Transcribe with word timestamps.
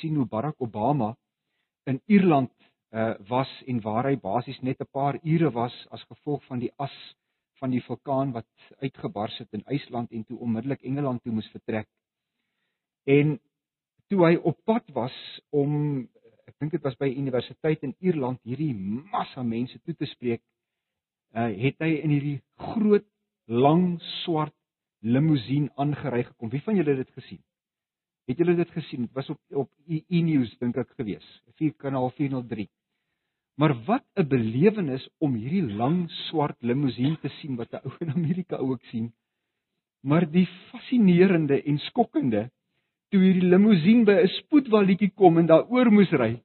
sien 0.00 0.16
hoe 0.16 0.26
Barack 0.26 0.60
Obama 0.60 1.14
in 1.86 2.00
Ierland 2.06 2.52
uh 2.90 3.14
was 3.28 3.50
en 3.66 3.80
waar 3.84 4.06
hy 4.08 4.16
basies 4.16 4.60
net 4.60 4.80
'n 4.80 4.92
paar 4.92 5.18
ure 5.22 5.50
was 5.50 5.74
as 5.90 6.04
gevolg 6.08 6.44
van 6.44 6.58
die 6.58 6.72
as 6.76 6.94
van 7.60 7.70
die 7.70 7.82
vulkaan 7.82 8.32
wat 8.32 8.48
uitgebars 8.80 9.38
het 9.38 9.52
in 9.52 9.64
IJsland 9.64 10.10
en 10.10 10.24
toe 10.24 10.38
onmiddellik 10.38 10.82
Engeland 10.82 11.22
toe 11.22 11.32
moes 11.32 11.50
vertrek. 11.50 11.88
En 13.04 13.40
toe 14.08 14.24
hy 14.26 14.34
op 14.36 14.58
pad 14.64 14.84
was 14.96 15.16
om 15.50 16.08
ek 16.48 16.54
dink 16.58 16.72
dit 16.72 16.82
was 16.82 16.96
by 16.96 17.10
universiteit 17.12 17.82
in 17.82 17.94
Ierland 17.98 18.40
hierdie 18.42 18.74
massa 19.12 19.42
mense 19.42 19.80
toe 19.84 19.94
te 19.94 20.06
spreek, 20.06 20.42
uh 21.36 21.50
het 21.64 21.76
hy 21.84 21.90
in 22.02 22.14
hierdie 22.14 22.40
groot 22.56 23.06
lang 23.46 24.00
swart 24.22 24.54
limousine 25.00 25.70
aangery 25.76 26.24
gekom. 26.24 26.50
Wie 26.50 26.62
van 26.62 26.76
julle 26.76 26.96
het 26.96 27.06
dit 27.06 27.14
gesien? 27.20 27.42
Het 28.28 28.36
julle 28.36 28.54
dit 28.58 28.70
gesien? 28.76 29.06
Dit 29.06 29.14
was 29.16 29.30
op 29.32 29.40
op 29.56 29.70
e-news 29.88 30.50
dink 30.60 30.76
ek 30.76 30.90
gewees. 30.98 31.26
4 31.56 31.72
kanaal 31.80 32.10
403. 32.16 32.68
Maar 33.56 33.74
wat 33.84 34.04
'n 34.14 34.28
belewenis 34.28 35.08
om 35.18 35.34
hierdie 35.34 35.74
lang 35.80 36.10
swart 36.28 36.56
limousine 36.62 37.16
te 37.18 37.28
sien 37.40 37.56
wat 37.56 37.72
'n 37.72 37.80
ou 37.84 37.94
in 38.04 38.12
Amerika 38.12 38.56
ook 38.56 38.82
sien. 38.92 39.12
Maar 40.02 40.30
die 40.30 40.46
fascinerende 40.70 41.62
en 41.62 41.78
skokkende 41.78 42.50
toe 43.10 43.20
hierdie 43.20 43.48
limousine 43.48 44.04
by 44.04 44.16
'n 44.22 44.28
spoedwalietjie 44.28 45.10
kom 45.10 45.38
en 45.38 45.46
daaroor 45.46 45.90
moes 45.90 46.12
ry. 46.12 46.42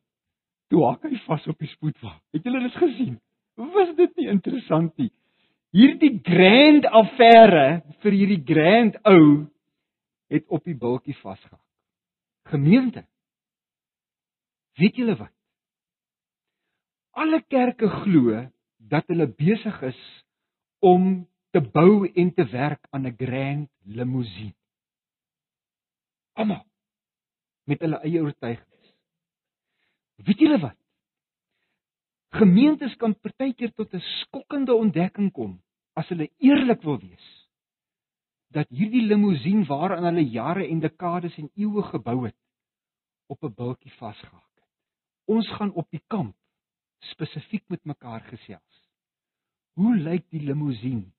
Toe 0.70 0.86
hak 0.86 1.04
hy 1.04 1.20
vas 1.28 1.48
op 1.48 1.60
die 1.60 1.68
spoedwa. 1.68 2.22
Het 2.32 2.44
julle 2.44 2.60
dit 2.60 2.76
gesien? 2.76 3.20
Was 3.56 3.96
dit 3.96 4.16
nie 4.16 4.28
interessant 4.28 4.98
nie? 4.98 5.12
Hierdie 5.74 6.20
grand 6.24 6.86
affære 6.86 7.84
vir 8.02 8.12
hierdie 8.12 8.44
grand 8.46 8.98
ou 9.04 9.48
het 10.30 10.46
op 10.48 10.64
die 10.64 10.78
bultjie 10.78 11.16
vasgehak. 11.22 11.63
Gemeente. 12.44 13.08
Weet 14.74 14.96
julle 14.96 15.16
wat? 15.16 15.32
Alle 17.12 17.44
kerke 17.48 17.90
glo 17.90 18.50
dat 18.78 19.08
hulle 19.08 19.28
besig 19.28 19.82
is 19.82 20.02
om 20.80 21.28
te 21.54 21.62
bou 21.62 22.10
en 22.10 22.34
te 22.34 22.46
werk 22.52 22.88
aan 22.90 23.06
'n 23.08 23.16
grand 23.18 23.70
limousine. 23.84 24.56
Almal 26.34 26.66
met 27.64 27.80
hulle 27.80 28.00
eie 28.02 28.22
oortuigings. 28.22 28.96
Weet 30.16 30.40
julle 30.40 30.60
wat? 30.60 30.78
Gemeentes 32.34 32.96
kan 32.96 33.16
partykeer 33.16 33.72
tot 33.74 33.94
'n 33.94 34.00
skokkende 34.00 34.74
ontdekking 34.74 35.32
kom 35.32 35.62
as 35.94 36.08
hulle 36.10 36.32
eerlik 36.38 36.82
wil 36.82 37.00
wees 37.00 37.43
dat 38.54 38.70
hierdie 38.70 39.04
limousine 39.06 39.66
waaraan 39.70 40.08
hulle 40.10 40.24
jare 40.30 40.68
en 40.68 40.80
dekades 40.84 41.38
en 41.42 41.50
eeue 41.56 41.84
gebou 41.90 42.26
het 42.26 42.38
op 43.34 43.44
'n 43.44 43.54
bultjie 43.54 43.92
vasgehak 43.98 44.52
het. 44.56 44.70
Ons 45.26 45.50
gaan 45.58 45.74
op 45.74 45.90
die 45.90 46.04
kamp 46.08 46.36
spesifiek 47.00 47.64
met 47.68 47.86
mekaar 47.86 48.22
gesels. 48.22 48.88
Hoe 49.74 49.96
lyk 49.98 50.30
die 50.30 50.42
limousine 50.42 51.12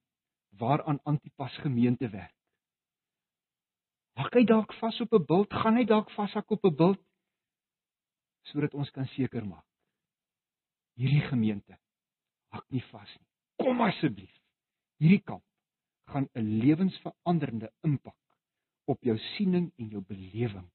waaraan 0.51 1.01
Antipas 1.03 1.57
gemeente 1.57 2.09
werk? 2.09 2.37
Hak 4.15 4.35
hy 4.35 4.45
dalk 4.45 4.73
vas 4.73 5.01
op 5.01 5.13
'n 5.13 5.25
bult? 5.25 5.53
Gaan 5.53 5.77
hy 5.77 5.85
dalk 5.85 6.11
vashak 6.11 6.51
op 6.51 6.65
'n 6.65 6.77
bult? 6.77 7.03
Sodat 8.43 8.75
ons 8.75 8.91
kan 8.91 9.07
seker 9.07 9.47
maak 9.47 9.67
hierdie 10.99 11.23
gemeente 11.29 11.79
hak 12.55 12.67
nie 12.71 12.83
vas 12.91 13.11
nie. 13.19 13.29
Kom 13.63 13.83
asseblief. 13.83 14.33
Hierdie 15.03 15.23
kamp 15.27 15.43
gaan 16.11 16.29
'n 16.33 16.59
lewensveranderende 16.61 17.73
impak 17.81 18.19
op 18.85 19.03
jou 19.03 19.19
siening 19.19 19.73
en 19.77 19.89
jou 19.89 20.03
belewing 20.03 20.71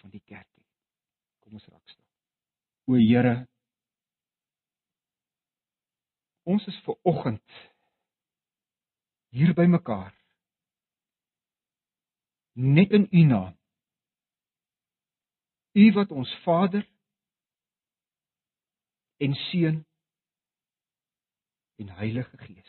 van 0.00 0.10
die 0.10 0.22
kerk 0.24 0.48
hê. 0.56 0.64
Kom 1.38 1.52
ons 1.52 1.66
raak 1.66 1.88
stil. 1.88 2.04
O 2.86 2.94
Here, 2.94 3.48
ons 6.42 6.66
is 6.66 6.80
ver 6.84 6.98
oggend 7.02 7.56
hier 9.34 9.54
by 9.54 9.66
mekaar 9.66 10.14
net 12.56 12.90
in 12.90 13.08
U 13.10 13.22
naam. 13.28 13.56
U 15.76 15.92
wat 15.92 16.10
ons 16.10 16.30
Vader 16.44 16.86
en 19.20 19.34
Seun 19.34 19.82
en 21.76 21.88
Heilige 21.98 22.38
Gees. 22.38 22.65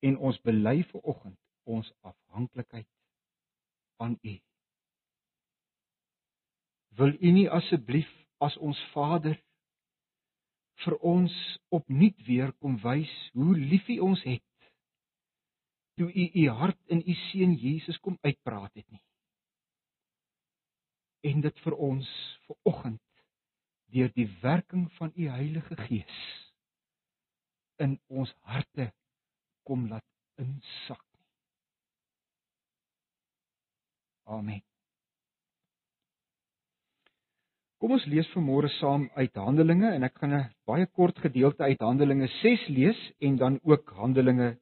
En 0.00 0.16
ons 0.16 0.40
bely 0.46 0.80
ver 0.92 1.00
oggend 1.00 1.38
ons 1.64 1.92
afhanklikheid 2.00 2.88
aan 4.00 4.16
U. 4.22 4.34
Wil 6.98 7.14
U 7.20 7.32
nie 7.36 7.48
asseblief 7.50 8.10
as 8.40 8.56
ons 8.56 8.80
Vader 8.94 9.36
vir 10.84 10.96
ons 11.04 11.34
opnuut 11.76 12.22
weer 12.26 12.52
kom 12.58 12.78
wys 12.84 13.12
hoe 13.36 13.52
lief 13.56 13.88
U 13.92 13.98
ons 14.10 14.22
het 14.24 14.46
toe 16.00 16.08
U 16.08 16.24
U 16.42 16.48
hart 16.48 16.80
in 16.88 17.02
U 17.04 17.14
seun 17.28 17.52
Jesus 17.60 17.98
kom 18.00 18.16
uitpraat 18.24 18.72
het 18.72 18.86
nie. 18.88 19.02
En 21.28 21.42
dit 21.44 21.58
vir 21.64 21.76
ons 21.76 22.12
ver 22.46 22.56
oggend 22.72 23.02
deur 23.92 24.08
die 24.16 24.28
werking 24.40 24.86
van 24.96 25.12
U 25.12 25.28
Heilige 25.28 25.76
Gees 25.84 26.22
in 27.84 27.98
ons 28.08 28.32
harte 28.48 28.88
kom 29.70 29.86
laat 29.86 30.02
insak. 30.42 31.04
Amen. 34.26 34.64
Kom 37.78 37.94
ons 37.94 38.06
lees 38.10 38.26
vanmôre 38.34 38.68
saam 38.80 39.06
uit 39.14 39.38
Handelinge 39.38 39.92
en 39.94 40.06
ek 40.08 40.18
gaan 40.18 40.34
'n 40.38 40.48
baie 40.66 40.86
kort 40.98 41.20
gedeelte 41.26 41.62
uit 41.62 41.84
Handelinge 41.86 42.26
6 42.40 42.66
lees 42.78 43.00
en 43.20 43.36
dan 43.36 43.60
ook 43.62 43.94
Handelinge 44.00 44.58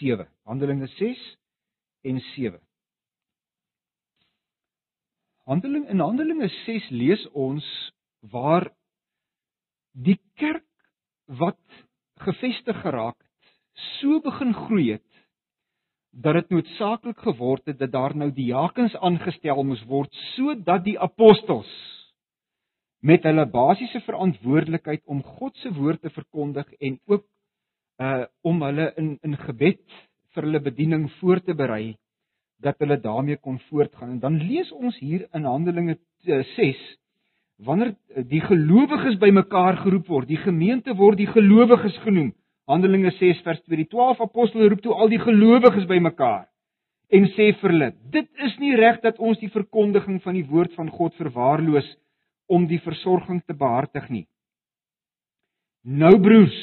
7. 0.00 0.26
Handelinge 0.42 0.88
6 0.96 1.22
en 2.02 2.20
7. 2.34 2.60
Handeling 5.46 5.86
in 5.88 6.00
Handelinge 6.00 6.48
6 6.66 6.90
lees 6.90 7.24
ons 7.46 7.64
waar 8.20 8.68
die 9.94 10.18
kerk 10.34 10.66
wat 11.26 11.62
gevestig 12.26 12.82
geraak 12.82 13.27
so 13.98 14.20
begin 14.24 14.54
groei 14.54 14.92
het 14.92 15.04
dat 16.10 16.34
dit 16.34 16.50
noodsaaklik 16.50 17.18
geword 17.26 17.66
het 17.70 17.78
dat 17.78 17.92
daar 17.92 18.16
nou 18.16 18.30
diakens 18.34 18.96
aangestel 18.96 19.62
moes 19.64 19.84
word 19.90 20.14
sodat 20.34 20.84
die 20.84 20.98
apostels 20.98 21.70
met 23.00 23.22
hulle 23.22 23.46
basiese 23.46 24.00
verantwoordelikheid 24.06 25.04
om 25.06 25.22
God 25.22 25.56
se 25.62 25.70
woord 25.74 26.02
te 26.02 26.10
verkondig 26.10 26.72
en 26.80 26.98
ook 27.06 27.24
uh 27.98 28.24
om 28.42 28.62
hulle 28.62 28.92
in 28.96 29.18
in 29.22 29.36
gebed 29.36 29.82
vir 30.34 30.46
hulle 30.46 30.60
bediening 30.62 31.08
voor 31.18 31.40
te 31.42 31.54
berei 31.54 31.96
dat 32.62 32.78
hulle 32.78 33.00
daarmee 33.00 33.36
kon 33.36 33.58
voortgaan. 33.68 34.10
En 34.10 34.18
dan 34.18 34.36
lees 34.36 34.72
ons 34.72 34.98
hier 34.98 35.26
in 35.32 35.44
Handelinge 35.44 35.98
6 36.22 36.98
wanneer 37.56 37.96
die 38.30 38.40
gelowiges 38.40 39.18
bymekaar 39.18 39.76
geroep 39.82 40.06
word, 40.06 40.28
die 40.28 40.38
gemeente 40.38 40.94
word 40.94 41.18
die 41.18 41.26
gelowiges 41.26 41.96
genoem. 42.04 42.30
Handelinge 42.68 43.14
6 43.16 43.40
vers 43.46 43.62
2. 43.64 43.76
Die 43.80 43.88
12 43.88 44.20
apostels 44.20 44.68
roep 44.70 44.82
toe 44.84 44.94
al 44.94 45.08
die 45.08 45.22
gelowiges 45.22 45.88
bymekaar 45.88 46.46
en 47.08 47.24
sê 47.32 47.54
vir 47.60 47.72
hulle: 47.72 47.92
"Dit 48.12 48.28
is 48.44 48.58
nie 48.60 48.76
reg 48.76 49.00
dat 49.00 49.18
ons 49.18 49.38
die 49.40 49.48
verkondiging 49.48 50.20
van 50.22 50.36
die 50.36 50.44
woord 50.44 50.74
van 50.76 50.90
God 50.92 51.14
verwaarloos 51.16 51.88
nie." 51.88 52.02
om 52.48 52.66
die 52.66 52.80
versorging 52.80 53.42
te 53.44 53.54
behartig 53.56 54.08
nie. 54.10 54.24
Nou 55.84 56.14
broers, 56.20 56.56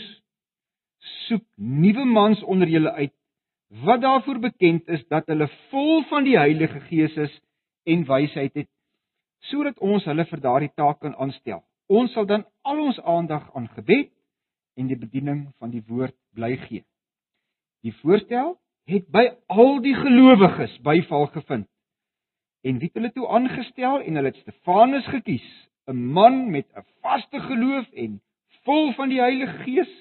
soek 1.27 1.45
nuwe 1.55 2.05
mans 2.09 2.41
onder 2.43 2.69
julle 2.69 2.91
uit 2.97 3.13
wat 3.85 4.01
daarvoor 4.01 4.39
bekend 4.43 4.89
is 4.93 5.01
dat 5.09 5.27
hulle 5.29 5.47
vol 5.71 6.03
van 6.09 6.25
die 6.25 6.37
Heilige 6.37 6.81
Gees 6.89 7.15
is 7.17 7.33
en 7.89 8.05
wysheid 8.09 8.53
het 8.53 8.69
sodat 9.49 9.77
ons 9.85 10.05
hulle 10.09 10.25
vir 10.25 10.41
daardie 10.41 10.71
taak 10.73 10.99
kan 11.03 11.13
aanstel. 11.21 11.61
Ons 11.85 12.13
sal 12.17 12.25
dan 12.25 12.45
al 12.65 12.79
ons 12.81 12.97
aandag 13.01 13.45
aan 13.53 13.67
gebed 13.75 14.09
en 14.75 14.87
die 14.87 14.99
bediening 14.99 15.47
van 15.59 15.71
die 15.71 15.83
woord 15.87 16.15
bly 16.35 16.55
gee. 16.67 16.83
Die 17.85 17.93
voorstel 18.01 18.55
het 18.89 19.07
by 19.13 19.27
al 19.47 19.79
die 19.81 19.95
gelowiges 19.97 20.77
byval 20.85 21.27
gevind. 21.33 21.67
En 22.65 22.79
wie 22.81 22.89
het 22.89 22.97
hulle 22.97 23.11
toe 23.13 23.27
aangestel 23.29 24.01
en 24.01 24.17
hulle 24.17 24.31
het 24.33 24.41
Stefanus 24.41 25.07
gekies, 25.13 25.45
'n 25.87 26.05
man 26.17 26.51
met 26.51 26.67
'n 26.75 26.85
vaste 27.01 27.39
geloof 27.39 27.91
en 27.93 28.21
vol 28.65 28.93
van 28.93 29.09
die 29.09 29.21
Heilige 29.21 29.57
Gees 29.63 29.91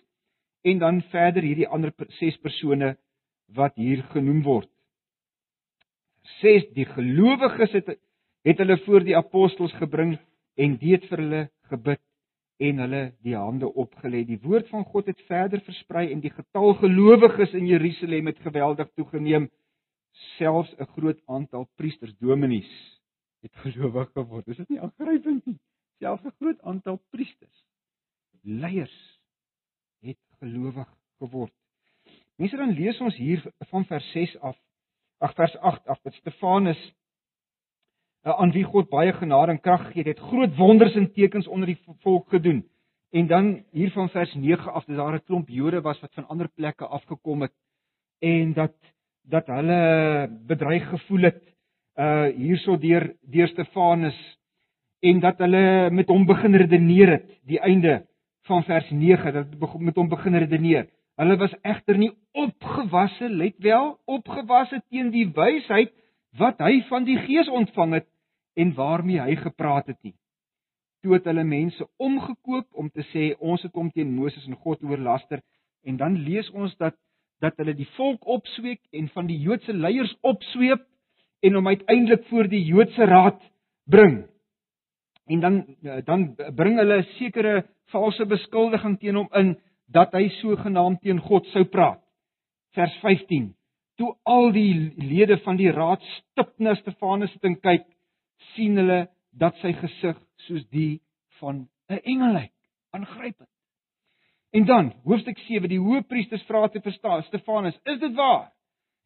en 0.63 0.79
dan 0.79 1.03
verder 1.03 1.43
hierdie 1.43 1.69
ander 1.69 1.93
ses 2.09 2.37
persone 2.37 2.97
wat 3.53 3.75
hier 3.75 4.03
genoem 4.03 4.43
word. 4.43 4.71
Ses 6.41 6.65
die 6.73 6.87
gelowiges 6.89 7.73
het 7.73 7.99
het 8.45 8.59
hulle 8.59 8.79
voor 8.85 9.05
die 9.05 9.17
apostels 9.17 9.73
gebring 9.73 10.19
en 10.57 10.77
dit 10.77 11.05
vir 11.09 11.19
hulle 11.19 11.43
gebid 11.73 12.01
en 12.57 12.79
hulle 12.79 13.03
die 13.27 13.35
hande 13.37 13.67
opgelê. 13.67 14.25
Die 14.27 14.39
woord 14.43 14.69
van 14.71 14.85
God 14.85 15.07
het 15.11 15.21
verder 15.29 15.63
versprei 15.67 16.11
en 16.13 16.21
die 16.23 16.33
getal 16.33 16.75
gelowiges 16.81 17.55
in 17.55 17.67
Jerusalem 17.67 18.31
het 18.31 18.39
geweldig 18.45 18.91
toegeneem, 18.95 19.51
selfs 20.39 20.75
'n 20.79 20.87
groot 20.95 21.21
aantal 21.27 21.69
priesters, 21.75 22.15
dominees 22.19 22.71
het 23.43 23.55
gelowig 23.55 24.11
geword. 24.13 24.49
Is 24.49 24.57
dit 24.57 24.69
nie 24.69 24.81
aangrypend 24.81 25.47
nie? 25.47 25.59
Selfs 25.99 26.25
'n 26.25 26.37
groot 26.39 26.61
aantal 26.63 27.01
priesters, 27.11 27.65
leiers 28.43 29.19
het 30.01 30.19
gelowig 30.39 30.89
geword. 31.19 31.55
Mense 32.37 32.57
dan 32.57 32.75
lees 32.75 33.01
ons 33.01 33.17
hier 33.17 33.53
van 33.59 33.85
vers 33.85 34.11
6 34.13 34.39
af, 34.39 34.59
ag 35.19 35.35
vers 35.35 35.57
8 35.57 35.87
af 35.87 36.01
dat 36.03 36.15
Stefanus 36.15 36.95
aan 38.25 38.53
wie 38.53 38.65
God 38.65 38.89
baie 38.89 39.13
genade 39.13 39.53
en 39.53 39.61
krag 39.61 39.83
gegee 39.87 40.03
het, 40.03 40.19
het 40.19 40.29
groot 40.29 40.57
wonders 40.57 40.95
en 40.95 41.13
tekens 41.13 41.49
onder 41.49 41.67
die 41.67 41.79
volk 42.01 42.29
gedoen. 42.29 42.65
En 43.13 43.27
dan 43.27 43.65
hier 43.71 43.91
van 43.91 44.09
vers 44.09 44.35
9 44.35 44.73
af 44.73 44.85
dat 44.85 44.97
daar 44.97 45.15
'n 45.15 45.25
klomp 45.25 45.49
Jode 45.49 45.81
was 45.81 46.01
wat 46.01 46.15
van 46.15 46.29
ander 46.29 46.49
plekke 46.49 46.87
afgekom 46.87 47.43
het 47.43 47.53
en 48.21 48.53
dat 48.53 48.73
dat 49.29 49.47
hulle 49.47 50.29
bedreig 50.47 50.89
gevoel 50.89 51.23
het 51.23 51.43
uh 51.97 52.27
hierso 52.37 52.79
deur 52.79 53.15
deur 53.21 53.49
Stefanus 53.49 54.39
en 55.01 55.21
dat 55.21 55.39
hulle 55.39 55.91
met 55.91 56.09
hom 56.09 56.27
begin 56.27 56.55
redeneer 56.55 57.11
het 57.11 57.41
die 57.45 57.61
einde 57.61 58.07
van 58.43 58.65
vers 58.65 58.91
9 58.91 59.33
dat 59.33 59.79
met 59.79 59.95
hom 59.95 60.09
begin 60.09 60.35
redeneer. 60.35 60.89
Hulle 61.17 61.37
was 61.37 61.55
egter 61.63 61.99
nie 61.99 62.13
opgewasse, 62.33 63.29
let 63.29 63.55
wel, 63.59 63.99
opgewasse 64.05 64.83
teen 64.89 65.11
die 65.11 65.29
wysheid 65.35 65.93
wat 66.39 66.59
hy 66.59 66.83
van 66.89 67.05
die 67.05 67.19
Gees 67.19 67.49
ontvang 67.49 67.93
het 67.93 68.09
en 68.57 68.75
waarmee 68.75 69.21
hy 69.21 69.37
gepraat 69.37 69.87
het 69.87 70.03
nie 70.03 70.17
toe 71.05 71.19
het 71.19 71.27
hulle 71.29 71.45
mense 71.45 71.85
omgekoop 72.01 72.67
om 72.81 72.89
te 72.91 73.05
sê 73.13 73.33
ons 73.39 73.63
het 73.63 73.75
hom 73.77 73.91
teen 73.93 74.15
Moses 74.17 74.47
en 74.49 74.57
God 74.65 74.83
oorlaster 74.83 75.43
en 75.85 75.99
dan 76.01 76.17
lees 76.25 76.49
ons 76.57 76.73
dat 76.81 76.97
dat 77.45 77.59
hulle 77.61 77.75
die 77.77 77.89
volk 77.99 78.25
opsweek 78.31 78.81
en 78.97 79.11
van 79.13 79.27
die 79.29 79.37
Joodse 79.43 79.75
leiers 79.77 80.15
opsweep 80.25 80.87
en 81.45 81.59
hom 81.59 81.67
uiteindelik 81.69 82.25
voor 82.31 82.49
die 82.49 82.63
Joodse 82.65 83.05
raad 83.11 83.43
bring. 83.91 84.23
En 85.29 85.41
dan 85.41 85.59
dan 86.07 86.25
bring 86.57 86.79
hulle 86.81 87.03
'n 87.03 87.11
sekere 87.19 87.67
valse 87.93 88.25
beskuldiging 88.25 88.99
teen 89.01 89.17
hom 89.17 89.29
in 89.33 89.57
dat 89.93 90.13
hy 90.13 90.29
sogenaamd 90.41 91.01
teen 91.03 91.21
God 91.21 91.47
sou 91.47 91.65
praat. 91.65 92.01
Vers 92.73 92.97
15. 93.03 93.55
Toe 93.97 94.17
al 94.23 94.53
die 94.53 94.95
lede 94.97 95.37
van 95.45 95.57
die 95.57 95.71
raad 95.71 96.03
stip 96.03 96.59
na 96.59 96.75
Stefanus 96.75 97.33
sit 97.33 97.45
en 97.45 97.61
kyk, 97.61 97.85
sien 98.55 98.77
hulle 98.77 99.07
dat 99.31 99.57
sy 99.63 99.73
gesig 99.79 100.19
soos 100.47 100.65
die 100.71 101.03
van 101.41 101.69
'n 101.91 102.01
engel 102.05 102.33
lyk, 102.33 102.55
aangrypend. 102.91 103.51
En 104.55 104.65
dan, 104.65 104.93
hoofstuk 105.05 105.39
7, 105.39 105.69
die 105.69 105.81
hoëpriesters 105.81 106.43
vra 106.47 106.69
te 106.69 106.81
verstaan, 106.81 107.23
Stefanus, 107.23 107.79
is 107.85 107.99
dit 107.99 108.15
waar? 108.15 108.53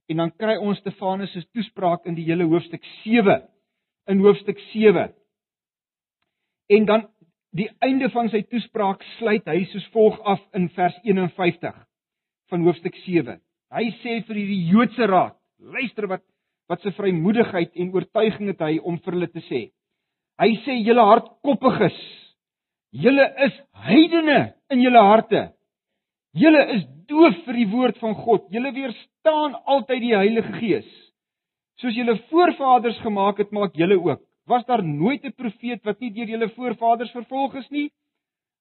En 0.07 0.17
dan 0.17 0.33
kry 0.37 0.57
ons 0.57 0.79
Stefanus 0.79 1.33
se 1.33 1.45
toespraak 1.53 2.05
in 2.05 2.15
die 2.15 2.25
hele 2.25 2.45
hoofstuk 2.45 2.85
7 3.03 3.49
in 4.09 4.19
hoofstuk 4.19 4.59
7. 4.59 5.15
En 6.67 6.85
dan 6.85 7.09
die 7.51 7.69
einde 7.79 8.11
van 8.13 8.29
sy 8.29 8.43
toespraak 8.43 9.03
sluit 9.17 9.49
hy 9.49 9.65
soos 9.73 9.87
volg 9.95 10.21
af 10.21 10.41
in 10.57 10.69
vers 10.77 10.97
51 11.05 11.77
van 12.53 12.65
hoofstuk 12.65 12.97
7. 13.05 13.41
Hy 13.73 13.85
sê 14.03 14.19
vir 14.25 14.41
hierdie 14.41 14.63
Joodse 14.69 15.09
raad, 15.09 15.37
luister 15.59 16.09
wat 16.09 16.25
wat 16.69 16.83
se 16.85 16.93
vrymoedigheid 16.97 17.75
en 17.75 17.93
oortuiging 17.95 18.53
het 18.53 18.61
hy 18.61 18.79
om 18.85 18.99
vir 19.05 19.17
hulle 19.17 19.31
te 19.33 19.43
sê. 19.49 19.63
Hy 20.39 20.51
sê 20.65 20.77
julle 20.85 21.05
hardkoppiges. 21.09 21.99
Julle 22.93 23.25
is 23.47 23.57
heidene 23.89 24.39
in 24.73 24.85
julle 24.85 25.03
harte. 25.03 25.43
Julle 26.37 26.63
is 26.77 26.85
doof 27.09 27.41
vir 27.47 27.59
die 27.59 27.69
woord 27.73 27.99
van 28.03 28.15
God. 28.15 28.47
Julle 28.53 28.73
weerstaan 28.77 29.57
altyd 29.67 30.05
die 30.05 30.15
Heilige 30.15 30.53
Gees. 30.61 30.89
Soos 31.81 31.97
julle 31.97 32.19
voorvaders 32.31 32.99
gemaak 33.05 33.41
het, 33.43 33.53
maak 33.55 33.77
julle 33.79 33.99
ook. 33.99 34.23
Was 34.49 34.65
daar 34.67 34.83
nooit 34.83 35.25
'n 35.25 35.33
profeet 35.33 35.85
wat 35.85 36.01
nie 36.01 36.11
deur 36.11 36.29
julle 36.29 36.49
voorvaders 36.49 37.11
vervolg 37.13 37.55
is 37.55 37.69
nie? 37.71 37.91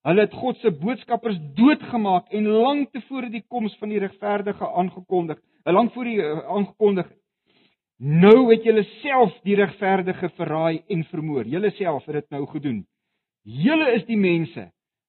Hulle 0.04 0.20
het 0.20 0.34
God 0.34 0.56
se 0.58 0.70
boodskappers 0.70 1.38
doodgemaak 1.54 2.28
en 2.32 2.46
lank 2.46 2.92
tevore 2.92 3.30
die 3.30 3.44
koms 3.48 3.74
van 3.78 3.88
die 3.88 3.98
regverdige 3.98 4.68
aangekondig. 4.68 5.38
Lank 5.64 5.92
voor 5.92 6.04
die 6.04 6.16
uh, 6.16 6.38
aangekondig 6.48 7.10
Nou 7.98 8.46
het 8.52 8.62
julle 8.62 8.84
self 9.02 9.34
die 9.42 9.56
regverdige 9.58 10.30
verraai 10.36 10.84
en 10.86 11.02
vermoor. 11.10 11.46
Julle 11.50 11.70
self 11.74 12.06
het 12.06 12.20
dit 12.20 12.30
nou 12.30 12.44
gedoen. 12.46 12.84
Julle 13.42 13.92
is 13.96 14.04
die 14.06 14.18
mense 14.18 14.68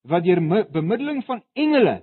wat 0.09 0.23
deur 0.25 0.41
bemiddeling 0.73 1.21
van 1.27 1.43
engele 1.53 1.99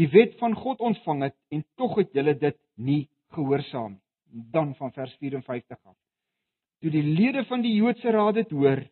die 0.00 0.08
wet 0.10 0.34
van 0.40 0.56
God 0.58 0.80
ontvang 0.82 1.22
het 1.28 1.36
en 1.54 1.62
tog 1.78 1.98
het 2.00 2.10
julle 2.16 2.34
dit 2.34 2.58
nie 2.74 3.04
gehoorsaam 3.36 3.92
nie. 3.94 4.00
Dan 4.50 4.74
van 4.74 4.90
vers 4.92 5.14
54 5.20 5.78
af. 5.84 5.94
Toe 6.82 6.90
die 6.90 7.04
lede 7.06 7.44
van 7.46 7.62
die 7.62 7.76
Joodse 7.76 8.10
raad 8.10 8.34
dit 8.34 8.50
hoor, 8.50 8.82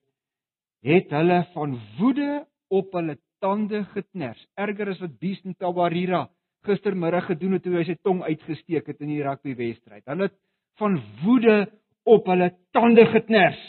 het 0.87 1.11
hulle 1.11 1.41
van 1.55 1.75
woede 1.99 2.45
op 2.71 2.95
hulle 2.95 3.19
tande 3.43 3.83
geknars. 3.91 4.47
Erger 4.55 4.93
as 4.95 5.03
wat 5.03 5.19
Beesten 5.19 5.57
Tabarira 5.59 6.29
gistermiddag 6.63 7.27
gedoen 7.27 7.59
het 7.59 7.65
toe 7.67 7.75
hy 7.75 7.85
sy 7.89 7.99
tong 8.07 8.23
uitgesteek 8.23 8.87
het 8.87 9.03
in 9.03 9.11
die 9.17 9.23
rugby 9.27 9.57
wedstryd. 9.59 10.05
Hulle 10.07 10.31
het 10.31 10.39
van 10.81 11.03
woede 11.23 11.73
op 12.03 12.27
hulle 12.27 12.51
tande 12.71 13.07
geknars. 13.07 13.63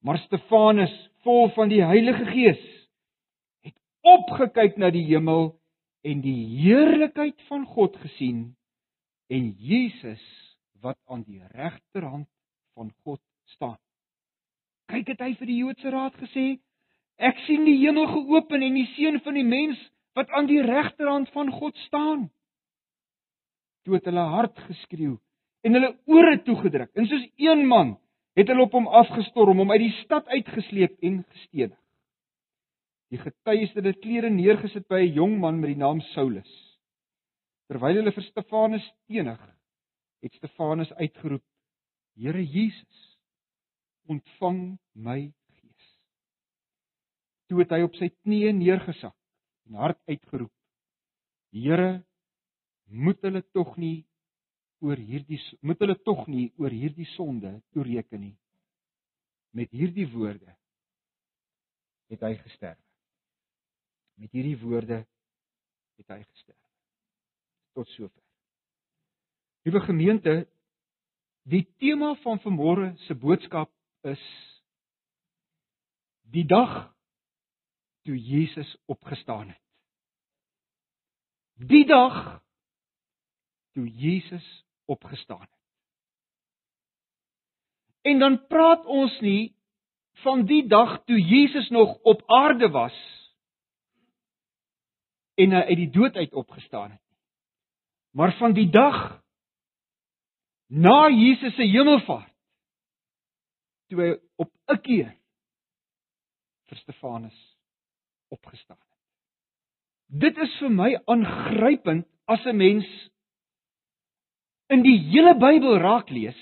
Maar 0.00 0.18
Stefanus, 0.18 0.94
vol 1.22 1.48
van 1.48 1.68
die 1.68 1.82
Heilige 1.82 2.24
Gees, 2.30 2.62
het 3.66 3.74
opgekyk 4.00 4.76
na 4.76 4.90
die 4.94 5.04
hemel 5.08 5.56
en 6.06 6.20
die 6.22 6.42
heerlikheid 6.60 7.40
van 7.48 7.64
God 7.66 7.96
gesien 8.04 8.54
en 9.26 9.50
Jesus 9.58 10.22
wat 10.84 10.98
aan 11.10 11.24
die 11.26 11.42
regterhand 11.50 12.28
van 12.78 12.92
God 13.02 13.20
staan. 13.56 13.78
Kyk 14.86 15.08
het 15.16 15.24
hy 15.24 15.32
vir 15.34 15.50
die 15.50 15.58
Joodse 15.64 15.90
raad 15.90 16.14
gesê, 16.20 16.46
ek 17.18 17.40
sien 17.48 17.64
die 17.66 17.80
hemel 17.80 18.06
geopen 18.12 18.62
en 18.62 18.76
die 18.78 18.86
seun 18.94 19.18
van 19.24 19.34
die 19.34 19.46
mens 19.46 19.80
wat 20.14 20.30
aan 20.30 20.46
die 20.46 20.62
regterhand 20.62 21.32
van 21.34 21.50
God 21.50 21.74
staan. 21.88 22.28
Toe 23.82 23.98
het 23.98 24.06
hulle 24.06 24.28
hard 24.30 24.58
geskreeu 24.68 25.16
en 25.66 25.74
hulle 25.74 25.92
ore 26.06 26.36
toegedruk. 26.46 26.92
En 26.94 27.08
soos 27.10 27.24
een 27.42 27.64
man 27.66 27.96
het 28.38 28.50
hulle 28.52 28.66
op 28.66 28.76
hom 28.76 28.86
afgestorm, 29.00 29.58
hom 29.58 29.72
uit 29.72 29.82
die 29.82 29.94
stad 30.02 30.28
uitgesleep 30.30 30.94
en 31.08 31.22
gestenig. 31.32 31.78
Die 33.10 33.20
getuies 33.22 33.72
het 33.72 33.80
hulle 33.80 33.98
klere 34.02 34.30
neergesit 34.30 34.86
by 34.90 35.00
'n 35.02 35.14
jong 35.14 35.38
man 35.40 35.60
met 35.60 35.72
die 35.72 35.82
naam 35.82 36.00
Saulus. 36.12 36.52
Terwyl 37.66 37.98
hulle 37.98 38.12
vir 38.12 38.22
Stefanus 38.22 38.86
stenig, 39.02 39.40
het 40.22 40.32
Stefanus 40.34 40.92
uitgeroep: 40.92 41.42
"Here 42.16 42.44
Jesus, 42.44 43.18
ontvang 44.08 44.78
my 44.94 45.32
gees." 45.60 45.86
Toe 47.48 47.60
het 47.60 47.70
hy 47.70 47.82
op 47.82 47.94
sy 47.94 48.08
knieë 48.08 48.52
neergesak 48.52 49.16
en 49.66 49.74
hard 49.74 49.98
uitgeroep: 50.06 50.52
"Here, 51.52 52.04
moet 52.86 53.22
hulle 53.22 53.42
tog 53.52 53.76
nie 53.76 54.06
oor 54.84 55.00
hierdie 55.00 55.40
moet 55.64 55.80
hulle 55.80 55.96
tog 56.04 56.26
nie 56.28 56.50
oor 56.60 56.72
hierdie 56.72 57.08
sonde 57.14 57.52
toereken 57.72 58.20
nie. 58.20 58.36
Met 59.56 59.72
hierdie 59.72 60.06
woorde 60.12 60.52
het 62.12 62.22
hy 62.22 62.34
gesterf. 62.42 62.82
Met 64.20 64.32
hierdie 64.36 64.58
woorde 64.60 65.02
het 65.96 66.12
hy 66.12 66.20
gesterf. 66.22 66.60
Tot 67.76 67.88
sover. 67.96 68.22
Liewe 69.66 69.80
gemeente, 69.82 70.34
die 71.48 71.64
tema 71.80 72.14
van 72.22 72.38
vanmôre 72.44 72.92
se 73.06 73.16
boodskap 73.18 73.72
is 74.06 74.22
die 76.30 76.44
dag 76.46 76.92
toe 78.06 78.16
Jesus 78.18 78.76
opgestaan 78.86 79.48
het. 79.50 79.62
Die 81.56 81.86
dag 81.88 82.42
toe 83.74 83.88
Jesus 83.88 84.46
opgestaan 84.86 85.40
het. 85.40 85.54
En 88.06 88.18
dan 88.18 88.46
praat 88.46 88.86
ons 88.86 89.20
nie 89.20 89.54
van 90.22 90.46
die 90.46 90.62
dag 90.66 91.02
toe 91.04 91.18
Jesus 91.20 91.68
nog 91.68 91.98
op 92.02 92.22
aarde 92.30 92.68
was 92.70 92.96
en 95.36 95.52
hy 95.52 95.62
uit 95.68 95.80
die 95.82 95.90
dood 95.92 96.16
uit 96.16 96.32
opgestaan 96.32 96.90
het 96.90 97.00
nie. 97.00 97.18
Maar 98.16 98.32
van 98.38 98.54
die 98.56 98.70
dag 98.72 99.20
na 100.72 101.08
Jesus 101.12 101.54
se 101.54 101.66
hemelvaart 101.68 102.32
toe 103.90 104.00
hy 104.00 104.14
op 104.42 104.50
'n 104.72 104.80
keer 104.82 105.12
vir 106.66 106.78
Stefanus 106.78 107.38
opgestaan 108.28 108.78
het. 108.78 108.98
Dit 110.06 110.38
is 110.38 110.56
vir 110.58 110.70
my 110.70 110.94
aangrypend 111.06 112.06
as 112.26 112.44
'n 112.46 112.56
mens 112.56 112.86
in 114.72 114.82
die 114.82 114.98
hele 115.10 115.34
Bybel 115.38 115.78
raak 115.78 116.10
lees 116.10 116.38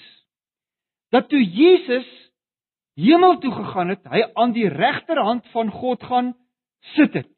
dat 1.14 1.28
toe 1.28 1.42
Jesus 1.42 2.08
hemel 2.98 3.38
toe 3.38 3.52
gegaan 3.54 3.92
het, 3.92 4.02
hy 4.10 4.22
aan 4.34 4.54
die 4.54 4.68
regterhand 4.70 5.46
van 5.52 5.70
God 5.70 6.02
gaan 6.02 6.32
sit 6.94 7.14
het. 7.14 7.30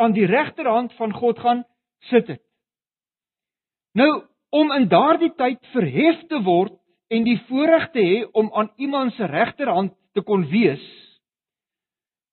Aan 0.00 0.14
die 0.16 0.26
regterhand 0.26 0.92
van 0.96 1.12
God 1.12 1.38
gaan 1.38 1.64
sit 2.10 2.28
het. 2.28 2.42
Nou 3.92 4.24
om 4.54 4.72
in 4.72 4.88
daardie 4.88 5.32
tyd 5.36 5.60
verhef 5.74 6.22
te 6.28 6.40
word 6.44 6.76
en 7.12 7.24
die 7.24 7.38
voorreg 7.48 7.90
te 7.92 8.04
hê 8.04 8.22
om 8.32 8.48
aan 8.56 8.70
iemand 8.76 9.12
se 9.16 9.26
regterhand 9.28 9.92
te 10.16 10.24
kon 10.24 10.46
wees, 10.48 10.84